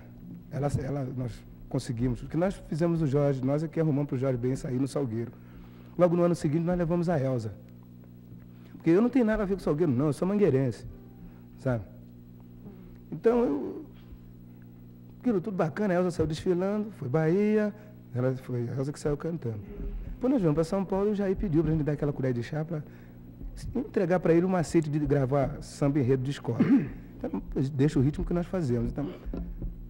ela, 0.51 0.67
ela, 0.83 1.07
nós 1.15 1.31
conseguimos. 1.69 2.21
Porque 2.21 2.37
nós 2.37 2.61
fizemos 2.67 3.01
o 3.01 3.07
Jorge, 3.07 3.43
nós 3.43 3.63
é 3.63 3.67
que 3.67 3.79
arrumamos 3.79 4.09
para 4.09 4.15
o 4.15 4.19
Jorge 4.19 4.37
bem 4.37 4.55
sair 4.55 4.79
no 4.79 4.87
Salgueiro. 4.87 5.31
Logo 5.97 6.15
no 6.15 6.23
ano 6.23 6.35
seguinte 6.35 6.63
nós 6.63 6.77
levamos 6.77 7.09
a 7.09 7.19
Elza. 7.19 7.53
Porque 8.73 8.89
eu 8.89 9.01
não 9.01 9.09
tenho 9.09 9.25
nada 9.25 9.43
a 9.43 9.45
ver 9.45 9.55
com 9.55 9.61
o 9.61 9.63
Salgueiro, 9.63 9.91
não, 9.91 10.07
eu 10.07 10.13
sou 10.13 10.27
mangueirense. 10.27 10.85
Sabe? 11.57 11.83
Então 13.11 13.43
eu. 13.43 13.85
Aquilo 15.19 15.39
tudo 15.39 15.55
bacana, 15.55 15.93
a 15.93 15.97
Elza 15.97 16.09
saiu 16.09 16.25
desfilando, 16.25 16.91
foi 16.93 17.07
Bahia, 17.07 17.73
ela 18.13 18.35
foi 18.37 18.67
a 18.67 18.73
Elza 18.73 18.91
que 18.91 18.99
saiu 18.99 19.15
cantando. 19.15 19.59
Quando 20.19 20.33
nós 20.33 20.41
viemos 20.41 20.55
para 20.55 20.63
São 20.63 20.83
Paulo, 20.83 21.11
o 21.11 21.15
Jair 21.15 21.35
pediu 21.35 21.63
para 21.63 21.71
a 21.71 21.75
gente 21.75 21.85
dar 21.85 21.93
aquela 21.93 22.11
colher 22.11 22.33
de 22.33 22.43
chá 22.43 22.65
para 22.65 22.83
entregar 23.75 24.19
para 24.19 24.33
ele 24.33 24.45
um 24.45 24.49
macete 24.49 24.89
de 24.89 24.99
gravar 24.99 25.61
samba 25.61 25.99
enredo 25.99 26.23
de 26.23 26.31
escola. 26.31 26.59
Então, 27.23 27.39
deixa 27.75 27.99
o 27.99 28.01
ritmo 28.01 28.25
que 28.25 28.33
nós 28.33 28.47
fazemos. 28.47 28.91
Então, 28.91 29.07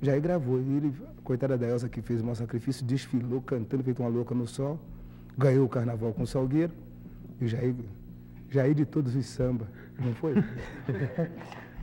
Jair 0.02 0.22
gravou. 0.22 0.60
E 0.60 0.78
ele, 0.78 0.94
coitada 1.24 1.58
da 1.58 1.68
Elza 1.68 1.88
que 1.88 2.02
fez 2.02 2.22
o 2.22 2.24
maior 2.24 2.36
sacrifício, 2.36 2.86
desfilou 2.86 3.42
cantando, 3.42 3.84
feito 3.84 4.02
uma 4.02 4.10
louca 4.10 4.34
no 4.34 4.48
sol. 4.48 4.80
Ganhou 5.38 5.66
o 5.66 5.70
carnaval 5.70 6.14
com 6.14 6.24
o 6.24 6.28
Salgueiro. 6.28 6.74
E 7.40 7.46
o 7.46 7.48
Jair, 7.48 7.76
Jair 8.50 8.74
de 8.74 8.86
todos 8.86 9.16
os 9.16 9.26
samba, 9.26 9.68
não 10.00 10.14
foi? 10.14 10.34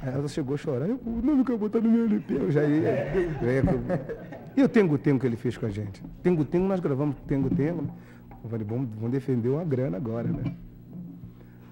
A 0.01 0.11
Elza 0.11 0.29
chegou 0.29 0.57
chorando. 0.57 1.01
Eu 1.05 1.37
não 1.37 1.43
quero 1.43 1.59
botar 1.59 1.81
no 1.81 1.91
meu 1.91 2.05
LP. 2.05 2.35
O 2.35 2.51
Jair. 2.51 2.83
Jair 3.43 3.65
e 4.57 4.63
o 4.63 4.69
Tengo 4.69 4.99
Tengo 4.99 5.21
que 5.21 5.27
ele 5.27 5.37
fez 5.37 5.57
com 5.57 5.67
a 5.67 5.71
gente? 5.71 6.03
Tengo 6.23 6.45
Tengo, 6.45 6.67
nós 6.67 6.81
gravamos 6.81 7.17
Tengo 7.27 7.51
Tengo. 7.51 7.83
Né? 7.83 7.91
Eu 8.43 8.51
falei, 8.51 8.67
vamos, 8.67 8.89
vamos 8.95 9.11
defender 9.11 9.49
uma 9.49 9.65
grana 9.65 9.97
agora, 9.97 10.29
né? 10.29 10.55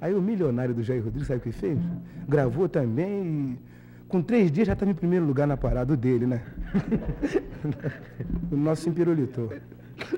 Aí 0.00 0.14
o 0.14 0.20
milionário 0.20 0.74
do 0.74 0.82
Jair 0.82 1.02
Rodrigues, 1.02 1.26
sabe 1.26 1.38
o 1.38 1.42
que 1.42 1.52
fez? 1.52 1.78
Gravou 2.28 2.68
também 2.68 3.24
e 3.24 3.58
com 4.08 4.22
três 4.22 4.50
dias 4.50 4.66
já 4.66 4.72
estava 4.72 4.90
em 4.90 4.94
primeiro 4.94 5.24
lugar 5.24 5.46
na 5.46 5.56
parada 5.56 5.96
dele, 5.96 6.26
né? 6.26 6.42
o 8.50 8.56
nosso 8.56 8.82
se 8.82 8.88
empirulitou. 8.88 9.52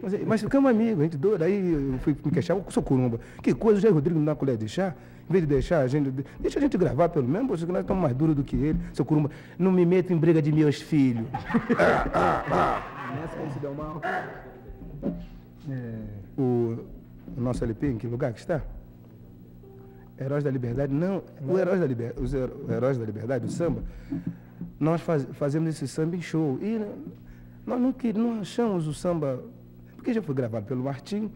Mas, 0.02 0.26
mas 0.26 0.42
ficamos 0.42 0.70
amigos, 0.70 1.00
a 1.00 1.02
gente 1.04 1.16
doido. 1.16 1.42
Aí 1.42 1.72
eu 1.72 1.98
fui 2.00 2.16
me 2.24 2.30
queixar, 2.30 2.56
eu 2.56 2.64
sou 2.68 2.82
curumba. 2.82 3.20
Que 3.42 3.54
coisa, 3.54 3.78
o 3.78 3.80
Jair 3.80 3.94
Rodrigues 3.94 4.18
não 4.18 4.24
dá 4.24 4.34
colher 4.34 4.56
de 4.56 4.68
chá? 4.68 4.94
Em 5.28 5.32
vez 5.32 5.46
de 5.46 5.54
deixar 5.54 5.80
a 5.80 5.86
gente. 5.86 6.10
Deixa 6.40 6.58
a 6.58 6.62
gente 6.62 6.76
gravar 6.76 7.08
pelo 7.08 7.28
menos, 7.28 7.48
porque 7.48 7.70
nós 7.70 7.82
estamos 7.82 8.02
mais 8.02 8.14
duros 8.14 8.34
do 8.34 8.42
que 8.42 8.56
ele. 8.56 8.78
Seu 8.92 9.04
curumba, 9.04 9.30
não 9.58 9.70
me 9.70 9.84
meto 9.86 10.12
em 10.12 10.16
briga 10.16 10.42
de 10.42 10.50
meus 10.52 10.80
filhos. 10.80 11.26
Nessa 11.70 13.38
aí 13.38 13.50
se 13.52 13.58
deu 13.58 13.74
mal. 13.74 14.00
É, 15.70 15.94
o, 16.36 16.78
o 17.36 17.40
nosso 17.40 17.62
LP, 17.62 17.88
em 17.88 17.98
que 17.98 18.06
lugar 18.06 18.32
que 18.32 18.40
está? 18.40 18.62
Heróis 20.20 20.42
da 20.44 20.50
Liberdade, 20.50 20.92
não, 20.92 21.22
o 21.46 21.58
Heróis 21.58 21.80
da 21.80 21.86
Liberdade, 21.86 22.20
os 22.22 22.34
Her- 22.34 22.50
Heróis 22.68 22.98
da 22.98 23.04
Liberdade, 23.04 23.46
o 23.46 23.50
samba, 23.50 23.82
nós 24.80 25.00
faz, 25.00 25.24
fazemos 25.32 25.68
esse 25.70 25.86
samba 25.86 26.16
em 26.16 26.20
show. 26.20 26.58
E 26.60 26.78
nós 27.66 27.80
não, 27.80 27.94
não 28.14 28.40
achamos 28.40 28.86
o 28.86 28.94
samba, 28.94 29.42
porque 29.96 30.12
já 30.12 30.20
foi 30.22 30.34
gravado 30.34 30.66
pelo 30.66 30.82
Martim, 30.82 31.30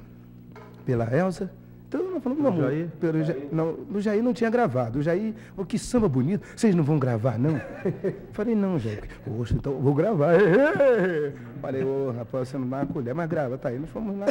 pela 0.85 1.05
Elza. 1.15 1.51
Então 1.89 2.11
nós 2.11 2.23
falamos, 2.23 2.43
vamos. 2.43 2.61
Jair? 2.63 2.89
Pelo, 2.99 3.19
Ja- 3.23 3.37
não, 3.53 3.73
no 3.75 4.01
Jair 4.01 4.23
não 4.23 4.33
tinha 4.33 4.49
gravado. 4.49 4.99
O 4.99 5.03
Jair, 5.03 5.35
oh, 5.57 5.65
que 5.65 5.79
samba 5.79 6.09
bonito, 6.09 6.43
vocês 6.57 6.75
não 6.75 6.83
vão 6.83 6.99
gravar, 6.99 7.39
não? 7.39 7.61
Falei, 8.33 8.55
não, 8.55 8.79
Jair. 8.79 9.05
Poxa, 9.25 9.55
então 9.55 9.75
eu 9.75 9.81
vou 9.81 9.95
gravar. 9.95 10.33
Falei, 11.61 11.85
ô 11.85 12.11
rapaz, 12.11 12.49
você 12.49 12.59
não 12.59 12.69
dá 12.69 12.79
uma 12.79 12.87
colher, 12.87 13.15
mas 13.15 13.29
grava, 13.29 13.59
tá 13.59 13.69
aí. 13.69 13.79
Nós 13.79 13.91
fomos 13.91 14.17
lá, 14.19 14.27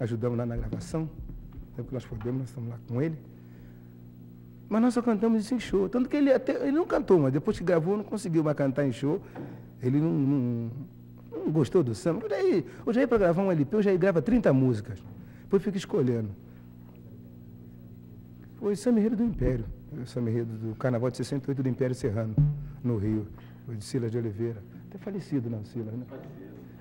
ajudamos 0.00 0.36
lá 0.36 0.44
na 0.44 0.56
gravação. 0.56 1.08
Sempre 1.76 1.88
que 1.88 1.94
nós 1.94 2.04
podemos, 2.04 2.40
nós 2.40 2.48
estamos 2.48 2.68
lá 2.70 2.76
com 2.88 3.00
ele. 3.00 3.16
Mas 4.68 4.82
nós 4.82 4.92
só 4.94 5.00
cantamos 5.02 5.44
isso 5.44 5.54
em 5.54 5.60
show. 5.60 5.88
Tanto 5.88 6.08
que 6.08 6.16
ele 6.16 6.32
até 6.32 6.52
ele 6.62 6.72
não 6.72 6.86
cantou, 6.86 7.18
mas 7.18 7.32
depois 7.32 7.58
que 7.58 7.64
gravou, 7.64 7.96
não 7.96 8.04
conseguiu 8.04 8.44
mais 8.44 8.56
cantar 8.56 8.86
em 8.86 8.92
show. 8.92 9.20
Ele 9.82 9.98
não, 10.00 10.10
não, 10.12 10.70
não 11.32 11.50
gostou 11.50 11.82
do 11.82 11.94
samba. 11.94 12.26
O 12.26 12.28
Jair, 12.28 12.64
o 12.84 12.92
Jair 12.92 13.08
para 13.08 13.18
gravar 13.18 13.42
um 13.42 13.50
LP, 13.50 13.76
o 13.76 13.82
Jair 13.82 13.98
grava 13.98 14.20
30 14.20 14.52
músicas. 14.52 15.02
Depois 15.42 15.62
fica 15.62 15.78
escolhendo. 15.78 16.28
Foi 18.56 18.74
Samba 18.76 18.98
Enredo 19.00 19.16
do 19.16 19.24
Império. 19.24 19.64
O 20.02 20.06
Samba 20.06 20.30
Enredo 20.30 20.52
do 20.52 20.74
Carnaval 20.74 21.10
de 21.10 21.16
68 21.18 21.62
do 21.62 21.68
Império 21.68 21.94
Serrano, 21.94 22.34
no 22.82 22.96
Rio. 22.98 23.26
Foi 23.64 23.76
de 23.76 23.84
Silas 23.84 24.10
de 24.10 24.18
Oliveira. 24.18 24.62
Até 24.88 24.98
falecido, 24.98 25.48
não, 25.48 25.64
Silas, 25.64 25.94
né? 25.94 26.04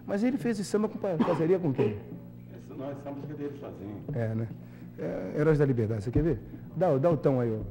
Mas 0.05 0.23
ele 0.23 0.37
fez 0.37 0.59
esse 0.59 0.69
samba 0.69 0.89
com 0.89 0.97
pa- 0.97 1.15
parceria 1.17 1.59
com 1.59 1.71
quem? 1.73 1.91
Esse 1.91 2.77
não, 2.77 2.89
essa 2.89 3.11
música 3.11 3.33
dele 3.35 3.57
sozinho. 3.59 4.03
É, 4.13 4.33
né? 4.35 4.47
É, 4.99 5.39
Heróis 5.39 5.57
da 5.59 5.65
Liberdade, 5.65 6.03
você 6.03 6.11
quer 6.11 6.23
ver? 6.23 6.39
Dá, 6.75 6.89
o- 6.89 6.99
dá 6.99 7.09
o 7.09 7.17
tom 7.17 7.39
aí, 7.39 7.51
ó. 7.51 7.61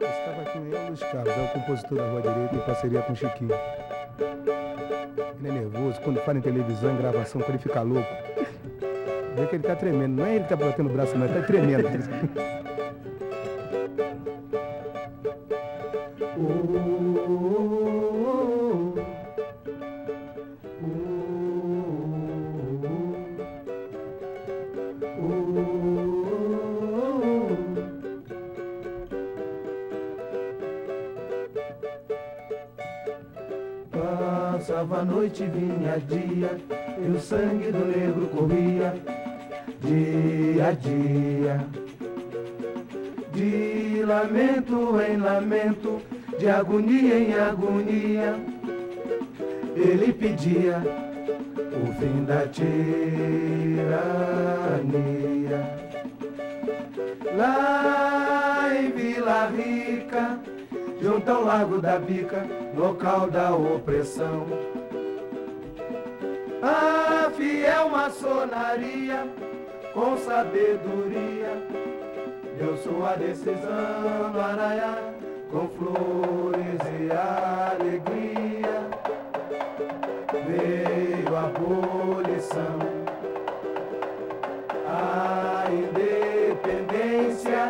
Estava 0.00 0.42
aqui 0.42 0.58
o 0.58 0.86
Luiz 0.88 1.00
Carlos, 1.00 1.34
é 1.36 1.44
o 1.44 1.48
compositor 1.52 1.98
da 1.98 2.10
Rua 2.10 2.22
Direita 2.22 2.54
em 2.54 2.60
parceria 2.60 3.02
com 3.02 3.12
o 3.12 3.16
Chiquinho. 3.16 3.50
Ele 5.38 5.48
é 5.48 5.52
nervoso, 5.52 6.00
quando 6.02 6.20
fala 6.20 6.38
em 6.38 6.42
televisão, 6.42 6.92
em 6.94 6.96
gravação, 6.96 7.40
quando 7.40 7.50
ele 7.50 7.58
fica 7.58 7.82
louco. 7.82 8.08
Vê 9.36 9.46
que 9.48 9.56
ele 9.56 9.64
tá 9.64 9.74
tremendo. 9.74 10.12
Não 10.16 10.24
é 10.26 10.36
ele 10.36 10.44
que 10.44 10.50
tá 10.50 10.56
batendo 10.56 10.88
o 10.88 10.92
braço, 10.92 11.16
não, 11.18 11.26
ele 11.26 11.34
tá 11.40 11.46
tremendo. 11.46 11.84
noite, 35.94 36.00
vinha 36.00 36.00
dia, 36.00 36.50
e 36.98 37.10
o 37.10 37.20
sangue 37.20 37.70
do 37.70 37.84
negro 37.84 38.26
corria, 38.28 38.94
dia 39.80 40.68
a 40.68 40.72
dia. 40.72 41.66
De 43.32 44.02
lamento 44.04 45.00
em 45.00 45.16
lamento, 45.16 46.00
de 46.38 46.48
agonia 46.48 47.18
em 47.18 47.34
agonia, 47.34 48.36
ele 49.76 50.12
pedia 50.12 50.82
o 51.72 51.92
fim 51.94 52.24
da 52.24 52.46
tirania. 52.46 52.74
Lá 57.36 58.70
em 58.78 58.90
Vila 58.92 59.48
Rica, 59.48 60.38
junto 61.02 61.28
ao 61.28 61.44
Largo 61.44 61.80
da 61.80 61.98
Bica, 61.98 62.46
local 62.76 63.28
da 63.28 63.52
opressão. 63.54 64.73
A 66.66 67.30
fiel 67.36 67.90
maçonaria, 67.90 69.28
com 69.92 70.16
sabedoria, 70.16 71.62
deu 72.56 72.74
sua 72.78 73.16
decisão 73.16 74.32
no 74.32 74.40
Araiá, 74.40 74.96
com 75.50 75.68
flores 75.68 76.80
e 76.98 77.12
alegria. 77.12 78.88
Veio 80.46 81.36
a 81.36 81.40
abolição, 81.44 82.78
a 84.88 85.66
independência, 85.70 87.62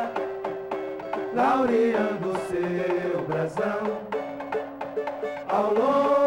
laureando 1.34 2.32
seu 2.47 3.22
brasão. 3.26 4.05
Ao 5.49 5.74
longe, 5.74 6.24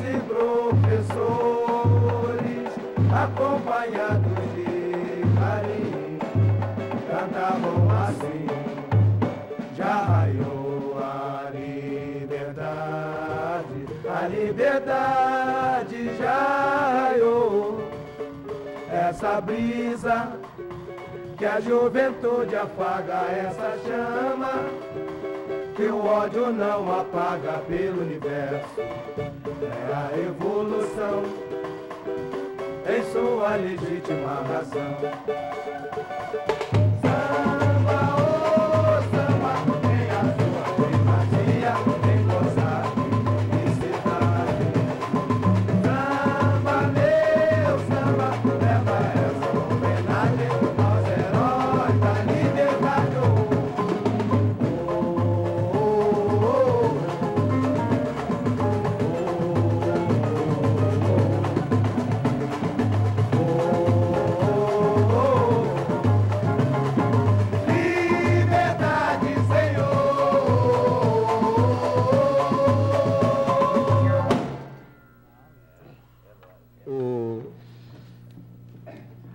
e 0.00 0.20
professores, 0.26 1.58
acompanhados 3.12 4.38
de 4.54 4.64
carinho, 5.38 6.18
cantavam 7.08 7.90
assim. 8.06 8.46
Já 9.76 9.94
raiou 10.02 10.98
a 11.00 11.50
liberdade, 11.50 12.68
a 14.08 14.28
liberdade 14.28 16.16
já 16.18 17.08
raiou. 17.08 17.80
Essa 18.90 19.40
brisa 19.40 20.32
que 21.38 21.46
a 21.46 21.60
juventude 21.60 22.56
apaga 22.56 23.26
essa 23.30 23.78
chama, 23.86 24.50
que 25.76 25.84
o 25.84 26.04
ódio 26.04 26.52
não 26.52 27.00
apaga 27.00 27.58
pelo 27.68 28.02
universo. 28.02 28.82
É 29.60 29.92
a 29.92 30.18
evolução 30.18 31.22
em 32.86 33.12
sua 33.12 33.56
legítima 33.56 34.42
razão. 34.42 35.77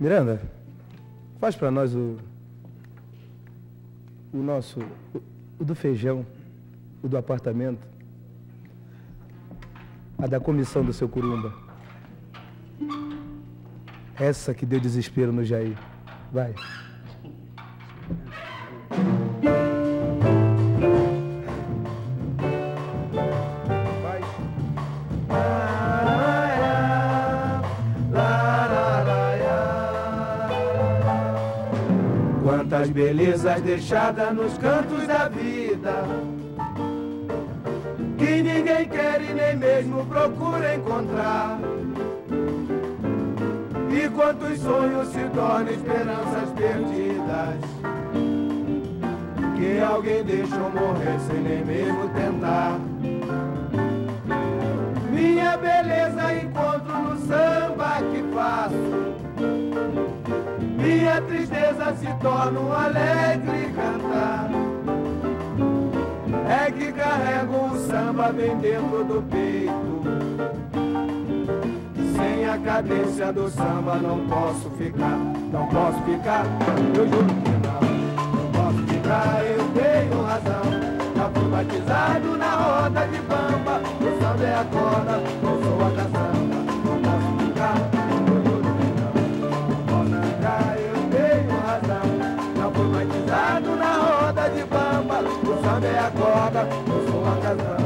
Miranda, 0.04 0.42
Faz 1.40 1.56
para 1.56 1.72
nós 1.72 1.96
o, 1.96 2.18
o 4.34 4.38
nosso, 4.38 4.82
o, 5.16 5.22
o 5.60 5.64
do 5.64 5.74
feijão, 5.74 6.26
o 7.02 7.08
do 7.08 7.18
apartamento, 7.18 7.88
a 10.18 10.28
da 10.28 10.42
comissão 10.42 10.84
do 10.84 10.92
seu 10.92 11.08
curumba. 11.08 11.54
Essa 14.20 14.54
que 14.54 14.66
deu 14.66 14.78
desespero 14.78 15.32
no 15.32 15.46
Jair. 15.46 15.78
Vai. 16.34 16.54
Quantas 32.84 32.90
belezas 32.90 33.62
deixadas 33.62 34.34
nos 34.34 34.58
cantos 34.58 35.08
da 35.08 35.30
vida 35.30 36.04
Que 38.18 38.42
ninguém 38.42 38.90
quer 38.90 39.22
e 39.22 39.34
nem 39.34 39.56
mesmo 39.56 40.06
procura 40.06 40.76
encontrar. 40.76 41.60
E 43.90 44.10
quantos 44.10 44.60
sonhos 44.60 45.08
se 45.08 45.24
tornam 45.30 45.72
esperanças 45.72 46.50
perdidas 46.58 47.56
Que 49.56 49.80
alguém 49.80 50.24
deixou 50.26 50.70
morrer 50.70 51.20
sem 51.26 51.40
nem 51.40 51.64
mesmo 51.64 52.10
tentar. 52.10 52.80
Minha 55.10 55.56
beleza 55.56 56.34
encontro 56.34 56.53
minha 60.84 61.22
tristeza 61.22 61.96
se 61.98 62.08
torna 62.22 62.60
um 62.60 62.74
alegre 62.74 63.74
cantar. 63.74 64.50
É 66.50 66.72
que 66.72 66.92
carrego 66.92 67.74
o 67.74 67.88
samba 67.88 68.32
bem 68.34 68.58
dentro 68.58 69.04
do 69.06 69.22
peito. 69.30 70.04
Sem 72.18 72.46
a 72.46 72.58
cadência 72.58 73.32
do 73.32 73.50
samba 73.50 73.96
não 73.96 74.28
posso 74.28 74.70
ficar, 74.72 75.18
não 75.52 75.68
posso 75.68 76.02
ficar, 76.04 76.46
eu 76.98 77.08
juro 77.08 77.28
que 77.28 77.52
não. 77.66 77.82
Não 78.34 78.52
posso 78.52 78.88
ficar, 78.88 79.42
eu 79.46 79.64
tenho 79.70 80.22
razão. 80.22 80.64
Já 81.16 81.30
fui 81.30 81.50
batizado 81.50 82.38
na 82.38 82.56
roda 82.56 83.08
de 83.08 83.22
bamba, 83.22 83.82
o 84.02 84.22
samba 84.22 84.44
é 84.44 84.56
a 84.56 84.66
corda, 84.66 85.22
eu 85.44 85.64
sou 85.64 85.88
a 85.88 85.92
canção. 85.92 86.23
Eu 96.52 97.08
sou 97.10 97.24
a 97.26 97.38
canção. 97.42 97.78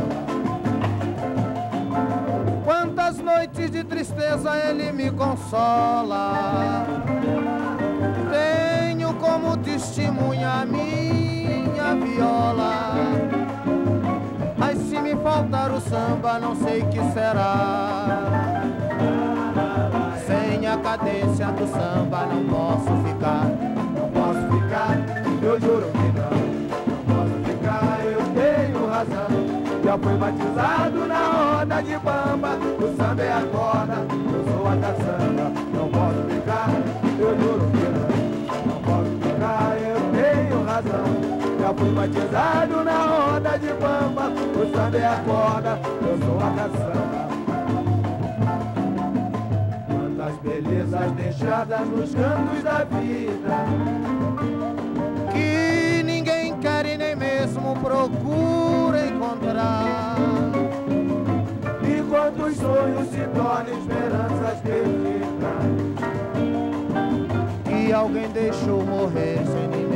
Quantas 2.64 3.20
noites 3.20 3.70
de 3.70 3.84
tristeza 3.84 4.58
ele 4.58 4.92
me 4.92 5.12
consola. 5.12 6.86
Tenho 8.32 9.14
como 9.16 9.58
testemunha 9.58 10.66
minha 10.66 11.96
viola. 11.96 12.96
Mas 14.58 14.78
se 14.80 15.00
me 15.00 15.16
faltar 15.18 15.72
o 15.72 15.80
samba, 15.80 16.40
não 16.40 16.56
sei 16.56 16.82
que 16.82 17.00
será. 17.14 18.64
Sem 20.26 20.66
a 20.66 20.78
cadência 20.78 21.48
do 21.52 21.68
samba, 21.68 22.26
não 22.26 22.44
posso 22.46 22.92
ficar. 23.08 23.46
Não 23.96 24.10
posso 24.10 24.42
ficar, 24.52 24.98
eu 25.44 25.60
juro 25.62 25.97
Já 29.98 30.04
fui 30.04 30.18
batizado 30.18 31.08
na 31.08 31.18
roda 31.18 31.82
de 31.82 31.98
bamba. 31.98 32.50
O 32.78 32.96
samba 32.96 33.24
é 33.24 33.34
a 33.34 33.42
corda, 33.52 33.96
eu 34.32 34.44
sou 34.46 34.68
a 34.68 34.76
caçamba. 34.78 35.52
Não 35.74 35.90
posso 35.90 36.22
ficar, 36.30 36.70
eu 37.20 37.40
juro 37.40 37.66
que 37.72 37.86
não. 37.96 38.08
Não 38.68 38.80
posso 38.84 39.14
ficar, 39.24 39.76
eu 39.82 40.00
tenho 40.14 40.64
razão. 40.66 41.08
Já 41.60 41.74
fui 41.74 41.90
batizado 41.90 42.84
na 42.84 42.98
roda 43.06 43.58
de 43.58 43.74
bamba. 43.74 44.30
O 44.30 44.76
samba 44.76 44.98
é 44.98 45.06
a 45.08 45.16
corda, 45.26 45.80
eu 46.02 46.18
sou 46.20 46.38
a 46.38 46.52
caçamba. 46.52 47.28
Quantas 49.88 50.38
belezas 50.44 51.12
deixadas 51.14 51.88
nos 51.88 52.14
cantos 52.14 52.64
da 52.64 52.84
vida. 52.84 53.66
Que 55.32 56.04
ninguém 56.04 56.56
quer 56.60 56.86
e 56.86 56.98
nem 56.98 57.16
mesmo 57.16 57.76
procura 57.78 58.47
sonhos 62.88 63.10
se 63.10 63.28
tornam 63.36 63.78
esperanças 63.78 64.60
perdidas. 64.62 65.98
Que 67.66 67.94
alguém 67.94 68.30
deixou 68.30 68.84
morrer 68.84 69.40
sem 69.46 69.68
nem 69.68 69.87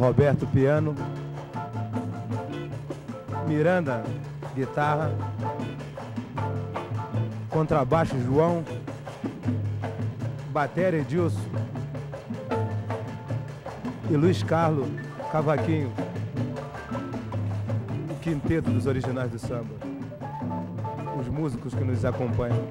Roberto 0.00 0.46
piano, 0.46 0.94
Miranda 3.46 4.02
guitarra, 4.54 5.12
contrabaixo 7.50 8.18
João, 8.24 8.64
bateria 10.48 11.00
Edilson. 11.00 11.38
E 14.08 14.16
Luiz 14.16 14.42
Carlos 14.42 14.88
cavaquinho, 15.30 15.92
o 18.10 18.14
quinteto 18.20 18.70
dos 18.70 18.86
originais 18.86 19.30
do 19.30 19.38
samba, 19.38 19.74
os 21.20 21.28
músicos 21.28 21.74
que 21.74 21.84
nos 21.84 22.06
acompanham. 22.06 22.66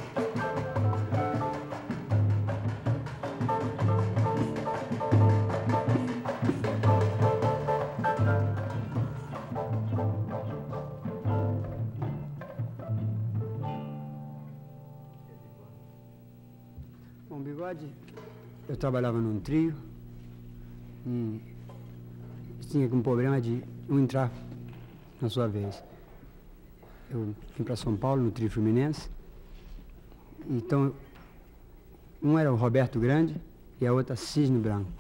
Trabalhava 18.80 19.19
num 19.19 19.39
trio 19.39 19.75
e 21.05 21.39
tinha 22.61 22.88
um 22.88 23.01
problema 23.01 23.39
de 23.39 23.63
um 23.88 23.99
entrar 23.99 24.32
na 25.21 25.30
sua 25.30 25.47
vez. 25.47 25.84
Eu 27.11 27.34
vim 27.57 27.63
para 27.63 27.75
São 27.75 27.95
Paulo 27.95 28.23
no 28.23 28.32
trio 28.32 28.49
Fluminense. 28.49 29.09
Então, 30.47 30.93
um 32.21 32.38
era 32.38 32.51
o 32.51 32.55
Roberto 32.55 32.99
Grande 32.99 33.36
e 33.82 33.86
a 33.86 33.93
outra 33.93 34.15
Cisne 34.15 34.59
Branco. 34.59 34.91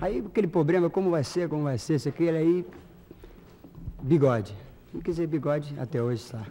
Aí 0.00 0.18
aquele 0.18 0.46
problema, 0.46 0.90
como 0.90 1.10
vai 1.10 1.24
ser, 1.24 1.48
como 1.48 1.64
vai 1.64 1.78
ser, 1.78 1.98
você 1.98 2.12
queira 2.12 2.38
aí, 2.38 2.66
bigode. 4.02 4.54
Não 4.92 5.00
quis 5.00 5.16
dizer 5.16 5.26
bigode, 5.26 5.74
até 5.78 6.02
hoje 6.02 6.22
está. 6.22 6.46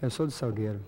Eu 0.00 0.10
sou 0.10 0.26
do 0.26 0.32
Salgueiro, 0.32 0.80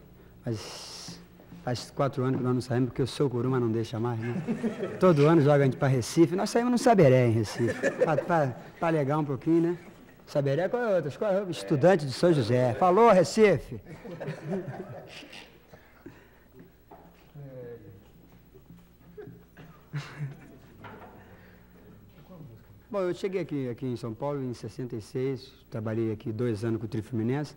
mas 0.45 1.19
faz 1.65 1.91
quatro 1.91 2.23
anos 2.23 2.39
que 2.39 2.45
nós 2.45 2.55
não 2.55 2.61
saímos 2.61 2.91
porque 2.91 3.03
o 3.03 3.07
seu 3.09 3.29
Curuma 3.29 3.59
não 3.59 3.71
deixa 3.71 3.99
mais, 3.99 4.21
né? 4.21 4.41
Todo 5.01 5.27
ano 5.27 5.41
joga 5.41 5.65
a 5.65 5.67
gente 5.67 5.77
para 5.77 5.89
Recife, 5.89 6.37
nós 6.37 6.49
saímos 6.49 6.71
no 6.71 6.79
Saberé 6.79 7.27
em 7.27 7.33
Recife, 7.33 7.75
para 8.27 8.55
alegar 8.81 9.19
um 9.19 9.25
pouquinho, 9.25 9.73
né? 9.73 9.79
Saberé 10.27 10.69
qual 10.69 10.81
é 10.81 10.95
outra? 10.95 11.09
Escola, 11.09 11.45
estudante 11.51 12.07
de 12.07 12.13
São 12.13 12.33
José. 12.33 12.73
Falou, 12.75 13.11
Recife! 13.11 13.81
Bom, 22.89 23.01
eu 23.01 23.15
cheguei 23.15 23.41
aqui, 23.41 23.69
aqui 23.69 23.87
em 23.87 23.97
São 23.97 24.15
Paulo 24.15 24.43
em 24.43 24.55
66, 24.55 25.53
trabalhei 25.69 26.13
aqui 26.13 26.33
dois 26.33 26.65
anos 26.65 26.79
com 26.79 26.87
o 26.87 26.89
Tri 26.89 27.03
Fluminense. 27.03 27.57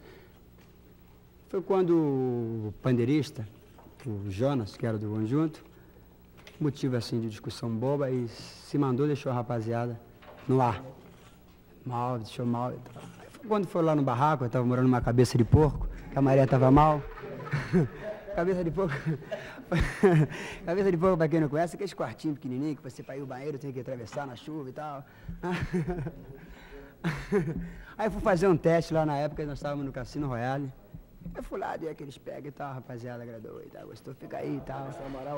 Foi 1.53 1.61
quando 1.61 1.95
o 1.95 2.73
pandeirista, 2.81 3.47
o 4.07 4.31
Jonas, 4.31 4.75
que 4.75 4.87
era 4.87 4.97
do 4.97 5.07
conjunto, 5.07 5.63
motivo 6.59 6.95
assim 6.95 7.21
de 7.21 7.29
discussão 7.29 7.69
boba, 7.69 8.09
e 8.09 8.27
se 8.27 8.75
mandou, 8.75 9.05
deixou 9.05 9.31
a 9.31 9.35
rapaziada 9.35 10.01
no 10.47 10.59
ar. 10.59 10.83
Mal, 11.85 12.17
deixou 12.17 12.43
mal. 12.43 12.73
Quando 13.47 13.67
foi 13.67 13.83
lá 13.83 13.95
no 13.95 14.01
barraco, 14.01 14.43
eu 14.43 14.47
estava 14.47 14.65
morando 14.65 14.85
numa 14.85 14.99
cabeça 14.99 15.37
de 15.37 15.43
porco, 15.43 15.87
que 16.11 16.17
a 16.17 16.21
maré 16.23 16.43
estava 16.43 16.71
mal. 16.71 17.03
cabeça 18.35 18.63
de 18.63 18.71
porco. 18.71 18.95
cabeça 20.65 20.91
de 20.91 20.97
porco, 20.97 21.17
para 21.17 21.27
quem 21.27 21.39
não 21.39 21.49
conhece, 21.49 21.75
aqueles 21.75 21.93
quartinhos 21.93 22.39
pequenininhos 22.39 22.77
que 22.77 22.83
você 22.83 23.03
para 23.03 23.15
ir 23.15 23.21
ao 23.21 23.27
banheiro 23.27 23.59
tem 23.59 23.71
que 23.71 23.79
atravessar 23.79 24.25
na 24.25 24.35
chuva 24.35 24.69
e 24.69 24.73
tal. 24.73 25.05
Aí 27.95 28.09
fui 28.09 28.21
fazer 28.21 28.47
um 28.47 28.57
teste 28.57 28.91
lá 28.91 29.05
na 29.05 29.17
época, 29.17 29.45
nós 29.45 29.59
estávamos 29.59 29.85
no 29.85 29.91
Cassino 29.91 30.27
Royale. 30.27 30.73
Eu 31.35 31.41
fui 31.41 31.59
lá, 31.59 31.75
dei 31.75 31.89
aqueles 31.89 32.17
pega 32.17 32.47
e 32.47 32.51
tal, 32.51 32.73
rapaziada, 32.73 33.23
agradou 33.23 33.61
e 33.61 33.69
tal, 33.69 33.87
gostou, 33.87 34.13
fica 34.13 34.37
aí 34.37 34.57
e 34.57 34.61
tal. 34.61 34.87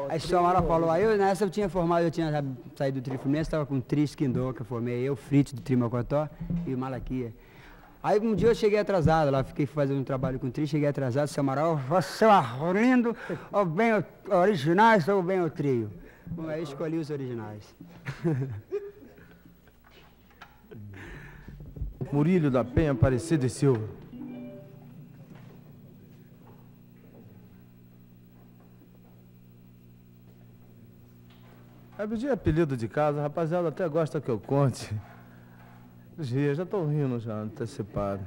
Aí 0.09 0.19
o 0.19 0.37
Amaral 0.37 0.63
falou, 0.67 0.89
aí 0.89 1.03
eu, 1.03 1.17
nessa 1.17 1.45
eu 1.45 1.49
tinha 1.49 1.69
formado, 1.69 2.03
eu 2.03 2.11
tinha 2.11 2.31
saído 2.75 2.99
do 2.99 3.03
Tri 3.03 3.17
Fluminense, 3.17 3.47
estava 3.47 3.65
com 3.65 3.75
o 3.77 3.81
Tri 3.81 4.03
Esquindô, 4.03 4.53
que 4.53 4.61
eu 4.61 4.65
formei, 4.65 5.03
eu, 5.03 5.15
Fritz 5.15 5.53
do 5.53 5.61
Tri 5.61 5.75
Mocotó 5.75 6.27
e 6.65 6.73
o 6.73 6.77
Malaquia. 6.77 7.33
Aí 8.03 8.19
um 8.19 8.35
dia 8.35 8.49
eu 8.49 8.55
cheguei 8.55 8.77
atrasado, 8.77 9.31
lá 9.31 9.43
fiquei 9.43 9.65
fazendo 9.65 9.99
um 9.99 10.03
trabalho 10.03 10.37
com 10.39 10.47
o 10.47 10.51
Tri, 10.51 10.67
cheguei 10.67 10.87
atrasado, 10.87 11.27
seu 11.27 11.41
Amaral, 11.41 11.77
você 11.77 12.25
é 12.25 12.29
lindo, 12.73 13.15
ou 13.51 13.65
bem 13.65 13.91
originais 14.29 15.07
ou 15.07 15.23
bem 15.23 15.41
o 15.41 15.49
trio. 15.49 15.89
Bom, 16.27 16.47
aí 16.47 16.61
escolhi 16.63 16.97
os 16.97 17.09
originais. 17.09 17.75
Murílio 22.11 22.51
da 22.51 22.63
Penha 22.63 22.91
Aparecido 22.91 23.45
e 23.45 23.49
Silva. 23.49 24.04
É 31.97 32.05
pedir 32.05 32.29
apelido 32.29 32.75
de 32.75 32.89
casa, 32.89 33.21
rapaziada 33.21 33.69
até 33.69 33.87
gosta 33.87 34.19
que 34.19 34.29
eu 34.29 34.37
conte. 34.37 34.93
Gia, 36.19 36.53
já 36.53 36.63
estou 36.63 36.85
rindo 36.85 37.17
já, 37.19 37.35
antecipado. 37.35 38.21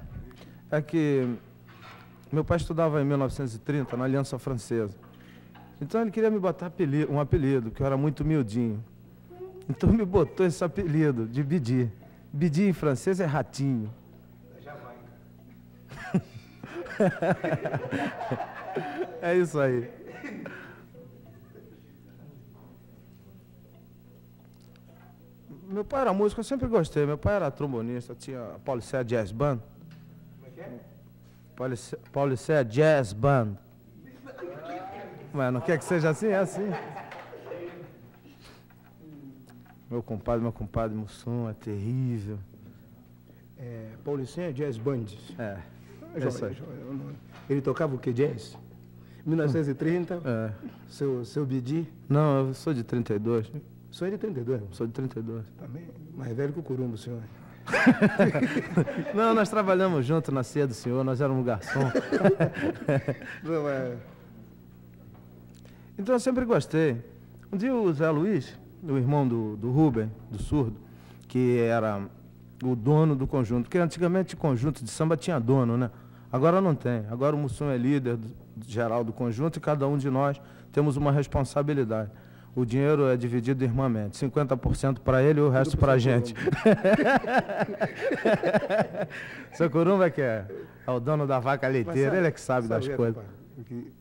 É 0.70 0.80
que 0.80 1.36
meu 2.32 2.42
pai 2.42 2.56
estudava 2.56 3.02
em 3.02 3.04
1930 3.04 3.94
na 3.94 4.04
Aliança 4.04 4.38
Francesa. 4.38 4.96
Então 5.80 6.00
ele 6.00 6.10
queria 6.10 6.30
me 6.30 6.38
botar 6.38 6.66
apelido, 6.66 7.12
um 7.12 7.20
apelido, 7.20 7.70
que 7.70 7.82
eu 7.82 7.86
era 7.86 7.96
muito 7.96 8.24
miudinho. 8.24 8.82
Então 9.68 9.92
me 9.92 10.04
botou 10.04 10.46
esse 10.46 10.64
apelido 10.64 11.26
de 11.26 11.42
Bidi. 11.42 11.92
Bidi 12.32 12.64
em 12.64 12.72
francês 12.72 13.20
é 13.20 13.26
ratinho. 13.26 13.92
é 19.20 19.36
isso 19.36 19.60
aí. 19.60 19.90
Meu 25.68 25.84
pai 25.84 26.00
era 26.00 26.14
músico, 26.14 26.40
eu 26.40 26.44
sempre 26.44 26.66
gostei. 26.66 27.04
Meu 27.04 27.18
pai 27.18 27.36
era 27.36 27.50
trombonista, 27.50 28.14
tinha 28.14 28.40
a 28.40 28.58
Paulicéia 28.58 29.04
Jazz 29.04 29.30
Band. 29.30 29.58
Como 30.38 30.46
é 30.46 30.50
que 30.50 30.60
é? 30.60 31.98
Paulicéia 32.10 32.64
Jazz 32.64 33.12
Band. 33.12 33.54
Mas 35.32 35.52
não 35.52 35.60
quer 35.60 35.78
que 35.78 35.84
seja 35.84 36.08
assim? 36.08 36.28
É 36.28 36.38
assim. 36.38 36.70
Meu 39.90 40.02
compadre, 40.02 40.42
meu 40.42 40.52
compadre 40.52 40.96
Mussum 40.96 41.48
é 41.50 41.52
terrível. 41.52 42.38
É, 43.58 43.90
Paulicéia 44.02 44.52
Jazz 44.52 44.78
Band. 44.78 45.04
É. 45.38 45.58
É 46.14 46.28
isso 46.28 46.46
aí. 46.46 46.56
Ele 47.48 47.60
tocava 47.60 47.94
o 47.94 47.98
que 47.98 48.12
jazz? 48.12 48.56
1930? 49.26 50.22
É. 50.24 50.52
Seu, 50.88 51.24
seu 51.26 51.44
Bidi? 51.44 51.86
Não, 52.08 52.48
eu 52.48 52.54
sou 52.54 52.72
de 52.72 52.82
32. 52.82 53.52
O 53.90 53.94
senhor 53.94 54.08
é 54.08 54.10
de 54.12 54.18
32? 54.18 54.62
Sou 54.72 54.86
de 54.86 54.92
32. 54.92 55.44
Também 55.58 55.88
mais 56.14 56.36
velho 56.36 56.52
que 56.52 56.60
o 56.60 56.62
Curumbo, 56.62 56.94
o 56.94 56.98
senhor. 56.98 57.20
Não, 59.14 59.34
nós 59.34 59.48
trabalhamos 59.48 60.04
junto 60.04 60.32
na 60.32 60.42
ceia 60.42 60.66
do 60.66 60.74
senhor, 60.74 61.04
nós 61.04 61.20
éramos 61.20 61.44
garçom. 61.44 61.80
Não, 63.42 63.68
é... 63.68 63.96
Então 65.98 66.14
eu 66.14 66.20
sempre 66.20 66.44
gostei. 66.44 67.02
Um 67.52 67.56
dia 67.56 67.74
o 67.74 67.92
Zé 67.92 68.10
Luiz, 68.10 68.58
o 68.82 68.96
irmão 68.96 69.26
do, 69.26 69.56
do 69.56 69.70
Ruben, 69.70 70.10
do 70.30 70.40
surdo, 70.40 70.76
que 71.26 71.58
era 71.58 72.02
o 72.62 72.76
dono 72.76 73.14
do 73.14 73.26
conjunto, 73.26 73.64
porque 73.64 73.78
antigamente 73.78 74.34
o 74.34 74.36
conjunto 74.36 74.84
de 74.84 74.90
samba 74.90 75.16
tinha 75.16 75.38
dono, 75.38 75.76
né? 75.76 75.90
Agora 76.30 76.60
não 76.60 76.74
tem. 76.74 77.04
Agora 77.10 77.34
o 77.34 77.38
Mussum 77.38 77.70
é 77.70 77.76
líder 77.76 78.16
do, 78.16 78.28
geral 78.66 79.02
do 79.02 79.12
conjunto 79.12 79.56
e 79.56 79.60
cada 79.60 79.86
um 79.86 79.96
de 79.96 80.10
nós 80.10 80.40
temos 80.72 80.96
uma 80.96 81.10
responsabilidade 81.10 82.10
o 82.58 82.66
dinheiro 82.66 83.06
é 83.06 83.16
dividido 83.16 83.62
irmãmente. 83.62 84.18
50% 84.18 84.98
para 84.98 85.22
ele 85.22 85.38
e 85.38 85.42
o 85.42 85.48
resto 85.48 85.76
para 85.76 85.92
a 85.92 85.98
gente. 85.98 86.34
Seu 89.54 89.70
Curumba 89.70 90.10
que 90.10 90.20
é, 90.20 90.44
é 90.84 90.90
o 90.90 90.98
dono 90.98 91.24
da 91.24 91.38
vaca 91.38 91.68
leiteira, 91.68 92.16
ele 92.16 92.26
é 92.26 92.32
que 92.32 92.40
sabe, 92.40 92.66
sabe 92.66 92.88
das 92.88 92.96
coisas. 92.96 93.22
O 93.56 93.62
que 93.62 93.92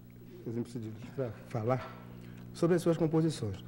a 0.47 0.49
gente 0.49 0.71
precisa 0.71 1.31
falar 1.49 1.87
sobre 2.51 2.75
as 2.75 2.81
suas 2.81 2.97
composições. 2.97 3.63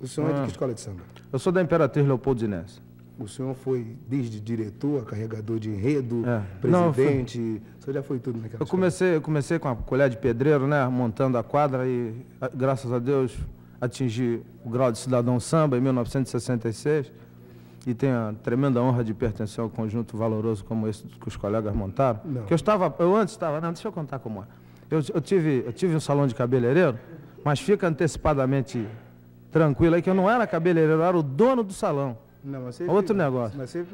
O 0.00 0.06
senhor 0.06 0.30
é 0.30 0.34
de 0.34 0.38
que 0.38 0.44
ah. 0.44 0.50
escola 0.50 0.72
de 0.72 0.80
samba? 0.80 1.02
Eu 1.32 1.38
sou 1.40 1.52
da 1.52 1.60
Imperatriz 1.60 2.06
Leopoldinense. 2.06 2.80
O 3.18 3.26
senhor 3.26 3.56
foi 3.56 3.96
desde 4.08 4.38
diretor, 4.38 5.04
carregador 5.04 5.58
de 5.58 5.68
enredo, 5.68 6.22
é. 6.24 6.44
presidente, 6.60 7.40
Não, 7.40 7.56
o 7.56 7.82
senhor 7.82 7.94
já 7.94 8.02
foi 8.04 8.20
tudo 8.20 8.40
naquela 8.40 8.62
eu 8.62 8.66
comecei, 8.68 9.16
eu 9.16 9.20
comecei 9.20 9.58
com 9.58 9.66
a 9.66 9.74
colher 9.74 10.08
de 10.08 10.16
pedreiro, 10.16 10.68
né, 10.68 10.86
montando 10.86 11.36
a 11.36 11.42
quadra 11.42 11.84
e, 11.84 12.14
graças 12.54 12.92
a 12.92 13.00
Deus, 13.00 13.36
atingi 13.80 14.42
o 14.64 14.70
grau 14.70 14.90
de 14.90 14.98
cidadão 14.98 15.38
samba 15.38 15.76
em 15.78 15.80
1966 15.80 17.12
e 17.86 17.94
tenho 17.94 18.16
a 18.16 18.34
tremenda 18.42 18.82
honra 18.82 19.02
de 19.04 19.14
pertencer 19.14 19.62
ao 19.62 19.70
conjunto 19.70 20.16
valoroso 20.16 20.64
como 20.64 20.88
esse 20.88 21.04
que 21.04 21.28
os 21.28 21.36
colegas 21.36 21.74
montaram. 21.74 22.20
Não. 22.24 22.42
Que 22.44 22.52
eu 22.52 22.56
estava, 22.56 22.94
eu 22.98 23.14
antes 23.16 23.34
estava, 23.34 23.60
não, 23.60 23.72
deixa 23.72 23.88
eu 23.88 23.92
contar 23.92 24.18
como 24.18 24.42
é. 24.42 24.46
Eu, 24.90 25.02
eu, 25.14 25.20
tive, 25.20 25.62
eu 25.64 25.72
tive 25.72 25.94
um 25.94 26.00
salão 26.00 26.26
de 26.26 26.34
cabeleireiro, 26.34 26.98
mas 27.44 27.60
fica 27.60 27.86
antecipadamente 27.86 28.86
tranquilo 29.50 29.94
aí 29.94 30.02
que 30.02 30.10
eu 30.10 30.14
não 30.14 30.28
era 30.28 30.46
cabeleireiro, 30.46 31.00
eu 31.00 31.04
era 31.04 31.16
o 31.16 31.22
dono 31.22 31.62
do 31.62 31.72
salão. 31.72 32.18
Não, 32.42 32.62
mas 32.62 32.80
Outro 32.80 33.14
negócio. 33.14 33.58
Mas 33.58 33.70
você 33.70 33.84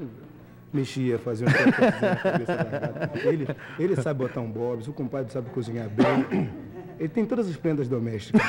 mexia, 0.73 1.19
fazia 1.19 1.47
um 1.47 1.51
na 1.51 2.17
cabeça 2.17 2.57
da 2.57 3.29
ele, 3.29 3.47
ele 3.79 3.97
sabe 3.97 4.19
botar 4.19 4.41
um 4.41 4.51
bobs, 4.51 4.89
o 4.89 4.93
compadre 4.93 5.33
sabe 5.33 5.51
cozinhar 5.51 5.89
bem. 5.89 6.51
Ele 6.99 7.09
tem 7.09 7.25
todas 7.27 7.49
as 7.49 7.57
prendas 7.57 7.89
domésticas. 7.89 8.41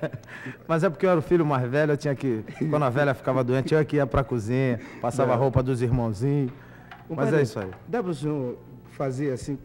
Mas 0.66 0.84
é 0.84 0.90
porque 0.90 1.04
eu 1.06 1.10
era 1.10 1.18
o 1.18 1.22
filho 1.22 1.44
mais 1.44 1.68
velho, 1.68 1.92
eu 1.92 1.96
tinha 1.96 2.14
que. 2.14 2.44
Quando 2.68 2.84
a 2.84 2.90
velha 2.90 3.14
ficava 3.14 3.42
doente, 3.42 3.74
eu 3.74 3.84
que 3.84 3.96
ia 3.96 4.06
para 4.06 4.20
a 4.20 4.24
cozinha, 4.24 4.80
passava 5.00 5.32
a 5.32 5.36
roupa 5.36 5.62
dos 5.62 5.82
irmãozinhos. 5.82 6.52
Mas 7.08 7.32
é 7.32 7.42
isso 7.42 7.58
aí. 7.58 7.68
Dá 7.88 8.02
para 8.02 8.12
o 8.12 8.14
senhor 8.14 8.58
fazer 8.92 9.32
assim. 9.32 9.58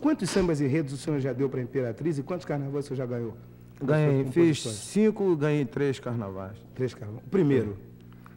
Quantos 0.00 0.30
sambas 0.30 0.60
e 0.60 0.66
redes 0.66 0.92
o 0.92 0.96
senhor 0.96 1.18
já 1.18 1.32
deu 1.32 1.48
para 1.48 1.60
Imperatriz 1.60 2.16
e 2.18 2.22
quantos 2.22 2.46
carnavais 2.46 2.84
o 2.84 2.88
senhor 2.88 2.98
já 2.98 3.06
ganhou? 3.06 3.36
Ganhei, 3.82 4.24
fiz 4.26 4.60
cinco, 4.62 5.34
ganhei 5.34 5.64
três 5.64 5.98
carnavais. 5.98 6.56
Três 6.72 6.94
carnavais. 6.94 7.26
O 7.26 7.30
primeiro? 7.30 7.76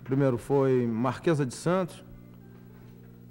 O 0.02 0.04
primeiro 0.04 0.40
foi 0.40 0.88
Marquesa 0.88 1.46
de 1.46 1.54
Santos, 1.54 2.04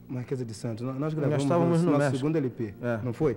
Marquesa 0.09 0.45
de 0.45 0.55
Santos. 0.55 0.85
Nós, 0.85 0.97
nós 0.97 1.15
gravamos 1.15 1.43
estávamos 1.43 1.79
no 1.81 1.87
no 1.87 1.91
nosso 1.93 1.99
México. 2.05 2.17
segundo 2.19 2.37
LP, 2.37 2.75
É. 2.81 3.01
não 3.03 3.13
foi? 3.13 3.37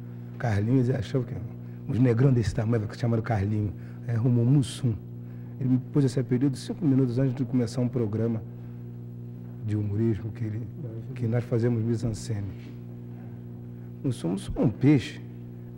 Programa. 0.41 0.71
E 0.71 0.83
que 0.85 0.89
Carlinhos, 0.89 0.89
Carlinhos, 0.89 1.51
os 1.87 1.99
negrão 1.99 2.33
desse 2.33 2.53
tamanho, 2.55 2.87
que 2.87 2.97
chamaram 2.97 3.21
Carlinho, 3.23 3.71
é 4.07 4.13
rumo 4.15 4.43
Mussum. 4.45 4.93
Ele 5.59 5.69
me 5.69 5.77
pôs 5.77 6.03
esse 6.05 6.19
apelido 6.19 6.57
cinco 6.57 6.85
minutos 6.85 7.19
antes 7.19 7.35
de 7.35 7.45
começar 7.45 7.81
um 7.81 7.87
programa 7.87 8.41
de 9.65 9.75
humorismo 9.77 10.31
que, 10.31 10.43
ele, 10.43 10.61
que 11.13 11.27
nós 11.27 11.43
fazemos 11.43 11.83
mise-en-scène. 11.83 12.47
Mussum, 14.03 14.29
Mussum 14.29 14.53
é 14.55 14.59
um 14.61 14.69
peixe, 14.69 15.21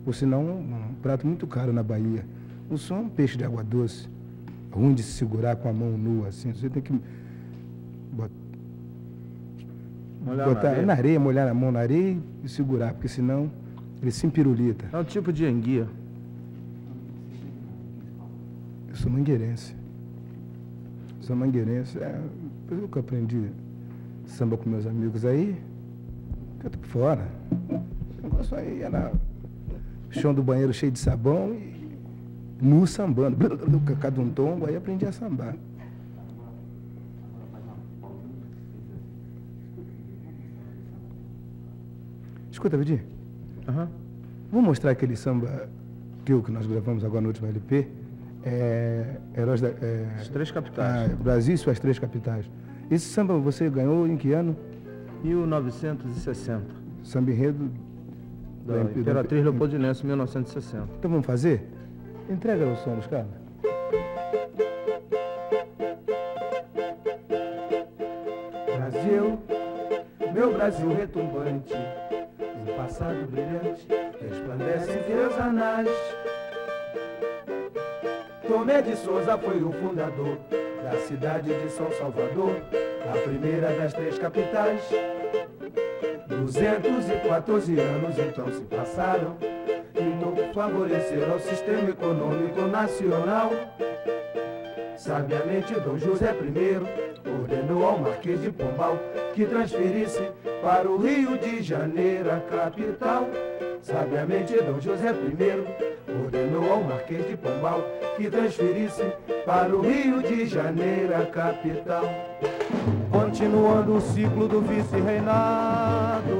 por 0.04 0.14
sinal 0.14 0.40
um, 0.40 0.60
um 0.60 0.94
prato 1.02 1.26
muito 1.26 1.46
caro 1.46 1.72
na 1.72 1.82
Bahia. 1.82 2.24
Mussum 2.70 2.96
é 2.96 3.00
um 3.00 3.08
peixe 3.08 3.36
de 3.36 3.44
água 3.44 3.62
doce, 3.62 4.08
ruim 4.72 4.94
de 4.94 5.02
se 5.02 5.12
segurar 5.12 5.56
com 5.56 5.68
a 5.68 5.72
mão 5.72 5.98
nua, 5.98 6.28
assim. 6.28 6.52
Você 6.52 6.70
tem 6.70 6.82
que 6.82 6.92
bot- 8.12 8.30
Molhar 10.24 10.48
botar 10.48 10.62
na 10.62 10.68
areia. 10.70 10.86
na 10.86 10.92
areia, 10.94 11.20
molhar 11.20 11.48
a 11.48 11.52
mão 11.54 11.70
na 11.70 11.80
areia 11.80 12.16
e 12.42 12.48
segurar, 12.48 12.94
porque 12.94 13.08
senão 13.08 13.50
ele 14.04 14.10
se 14.10 14.26
empirulita. 14.26 14.84
É 14.92 14.98
um 14.98 15.04
tipo 15.04 15.32
de 15.32 15.46
enguia. 15.46 15.88
Eu 18.88 18.96
sou 18.96 19.10
mangueirense. 19.10 19.74
Sou 21.22 21.34
mangueirense. 21.34 21.98
É, 21.98 22.20
depois 22.68 22.90
que 22.90 22.98
eu 22.98 23.00
aprendi 23.00 23.50
samba 24.26 24.58
com 24.58 24.68
meus 24.68 24.86
amigos 24.86 25.24
aí, 25.24 25.56
eu 26.62 26.70
tô 26.70 26.78
por 26.78 26.88
fora. 26.88 27.26
O 27.62 28.22
negócio 28.22 28.56
aí 28.58 28.82
era 28.82 29.10
chão 30.10 30.34
do 30.34 30.42
banheiro 30.42 30.72
cheio 30.74 30.92
de 30.92 30.98
sabão 30.98 31.54
e 31.54 31.96
nu 32.60 32.86
sambando. 32.86 33.38
Cada 33.98 34.20
um 34.20 34.28
tombo, 34.28 34.66
aí 34.66 34.76
aprendi 34.76 35.06
a 35.06 35.12
sambar. 35.12 35.56
Escuta, 42.52 42.76
Vidinho. 42.76 43.13
Aham. 43.68 43.88
Vamos 44.50 44.66
mostrar 44.68 44.90
aquele 44.90 45.16
samba 45.16 45.68
que, 46.24 46.32
o 46.32 46.42
que 46.42 46.50
nós 46.52 46.66
gravamos 46.66 47.04
agora 47.04 47.20
no 47.22 47.28
último 47.28 47.48
LP. 47.48 47.86
É, 48.44 49.16
Heróis 49.36 49.60
da, 49.60 49.68
é, 49.68 50.06
As 50.20 50.28
três 50.28 50.50
capitais. 50.50 51.10
ah, 51.12 51.14
Brasil 51.16 51.54
e 51.54 51.58
suas 51.58 51.78
três 51.78 51.98
capitais. 51.98 52.48
Esse 52.90 53.06
samba 53.06 53.38
você 53.38 53.68
ganhou 53.70 54.06
em 54.06 54.16
que 54.16 54.32
ano? 54.32 54.54
1960. 55.22 56.62
Samba 57.02 57.30
enredo 57.30 57.70
Da 58.66 58.82
da- 58.82 58.90
Imperatriz 58.98 59.42
Leopoldinense, 59.42 60.04
1960. 60.06 60.88
Então 60.98 61.10
vamos 61.10 61.26
fazer? 61.26 61.66
Entrega 62.30 62.66
o 62.66 62.76
som 62.76 62.96
caras. 63.08 63.26
Brasil, 68.76 69.38
meu 70.32 70.52
Brasil 70.52 70.88
retumbante, 70.94 71.74
um 71.74 71.93
passado 72.84 73.26
brilhante, 73.30 73.86
resplandece 74.20 74.92
em 74.92 75.02
teus 75.04 75.38
anais. 75.40 75.88
Tomé 78.46 78.82
de 78.82 78.94
Souza 78.96 79.38
foi 79.38 79.62
o 79.62 79.72
fundador 79.72 80.36
da 80.82 80.98
cidade 80.98 81.48
de 81.48 81.70
São 81.70 81.90
Salvador, 81.92 82.60
a 83.10 83.18
primeira 83.26 83.68
das 83.72 83.94
três 83.94 84.18
capitais. 84.18 84.82
214 86.28 87.80
anos 87.80 88.18
então 88.18 88.52
se 88.52 88.60
passaram, 88.64 89.38
então 89.94 90.52
favorecer 90.52 91.30
ao 91.30 91.38
sistema 91.38 91.88
econômico 91.88 92.60
nacional. 92.62 93.50
Sabiamente 94.98 95.72
Dom 95.80 95.96
José 95.96 96.32
I 96.32 97.13
ordenou 97.44 97.86
ao 97.86 97.98
Marquês 97.98 98.40
de 98.40 98.50
Pombal 98.50 98.98
que 99.34 99.44
transferisse 99.44 100.22
para 100.62 100.90
o 100.90 100.96
Rio 100.96 101.36
de 101.36 101.62
Janeiro 101.62 102.30
a 102.30 102.40
capital. 102.40 103.28
Sabiamente 103.82 104.54
Dom 104.54 104.80
José 104.80 105.10
I 105.10 106.24
ordenou 106.24 106.72
ao 106.72 106.82
Marquês 106.82 107.28
de 107.28 107.36
Pombal 107.36 107.84
que 108.16 108.30
transferisse 108.30 109.04
para 109.44 109.76
o 109.76 109.82
Rio 109.82 110.22
de 110.22 110.46
Janeiro 110.46 111.14
a 111.14 111.26
capital. 111.26 112.04
Continuando 113.12 113.96
o 113.96 114.00
ciclo 114.00 114.48
do 114.48 114.62
vice-reinado, 114.62 116.38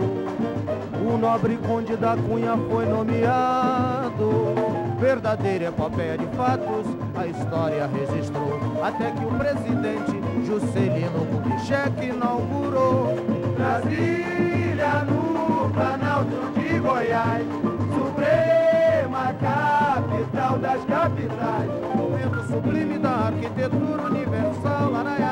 o 1.07 1.19
nobre 1.19 1.59
conde 1.59 1.97
da 1.97 2.17
Cunha 2.17 2.57
foi 2.71 2.87
nomeado. 2.87 4.55
Verdadeira 4.99 5.67
epopeia 5.67 6.17
de 6.17 6.27
fatos, 6.37 6.87
a 7.15 7.27
história 7.27 7.87
registrou. 7.87 8.59
Até 8.83 9.11
que 9.11 9.25
o 9.25 9.31
presidente 9.39 10.24
Juscelino 10.45 11.27
Kubitschek 11.31 12.05
inaugurou. 12.05 13.17
Brasília 13.57 15.05
no 15.05 15.71
Planalto 15.71 16.53
de 16.55 16.79
Goiás, 16.79 17.47
Suprema 17.95 19.35
capital 19.41 20.59
das 20.59 20.85
capitais. 20.85 21.71
Momento 21.97 22.47
sublime 22.47 22.99
da 22.99 23.27
arquitetura 23.29 24.03
universal. 24.05 24.95
Araiararará. 24.95 25.24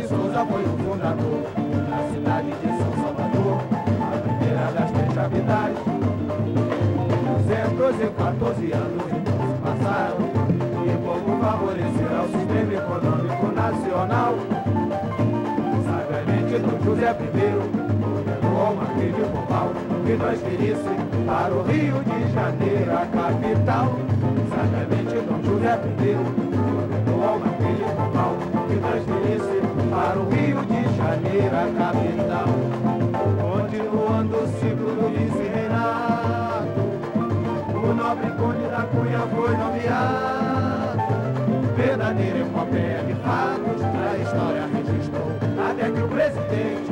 De 0.00 0.08
Souza 0.08 0.46
foi 0.46 0.62
o 0.62 0.78
fundador 0.78 1.42
da 1.90 1.98
cidade 2.10 2.50
de 2.62 2.68
São 2.68 2.92
Salvador, 3.02 3.60
a 4.00 4.16
primeira 4.16 4.72
das 4.72 4.90
três 4.92 5.12
capitais. 5.14 5.76
214 7.76 8.72
anos 8.72 9.02
se 9.04 9.18
passaram, 9.62 10.20
e 10.86 10.92
como 11.04 11.40
favorecer 11.42 12.12
ao 12.18 12.26
sistema 12.28 12.72
econômico 12.74 13.46
nacional. 13.54 14.34
Sabiamente 15.84 16.58
Dom 16.58 16.84
José 16.84 17.10
I 17.10 17.56
ordenou 17.60 18.66
ao 18.66 18.74
Marquês 18.74 19.14
de 19.14 19.22
Pombal 19.22 19.68
que 20.06 20.16
transferisse 20.16 20.92
para 21.26 21.54
o 21.54 21.62
Rio 21.62 22.02
de 22.04 22.32
Janeiro 22.32 22.92
a 22.92 23.06
capital. 23.06 23.92
Sabiamente 24.48 25.14
Dom 25.26 25.42
José 25.44 25.74
I 25.74 26.16
ordenou 26.16 27.28
ao 27.28 27.38
Marquês 27.38 27.76
de 27.76 27.84
Pombal 27.84 28.36
que 28.68 28.76
transferisse 28.76 29.59
para 30.10 30.18
o 30.18 30.28
Rio 30.28 30.60
de 30.64 30.82
Janeiro 30.96 31.56
a 31.56 31.66
capital. 31.78 32.48
Continuando 33.40 34.38
o 34.38 34.46
ciclo 34.58 34.90
do 34.96 35.08
vice-reinado, 35.08 36.68
o 37.72 37.94
nobre 37.94 38.30
conde 38.32 38.66
da 38.68 38.82
Cunha 38.90 39.20
foi 39.32 39.56
nomeado. 39.56 40.98
Verdadeira 41.76 42.38
epopeia 42.40 43.04
de 43.04 43.14
fatos, 43.22 43.82
a 43.84 44.18
história 44.18 44.66
registrou. 44.66 45.30
Até 45.70 45.90
que 45.92 46.02
o 46.02 46.08
presidente 46.08 46.90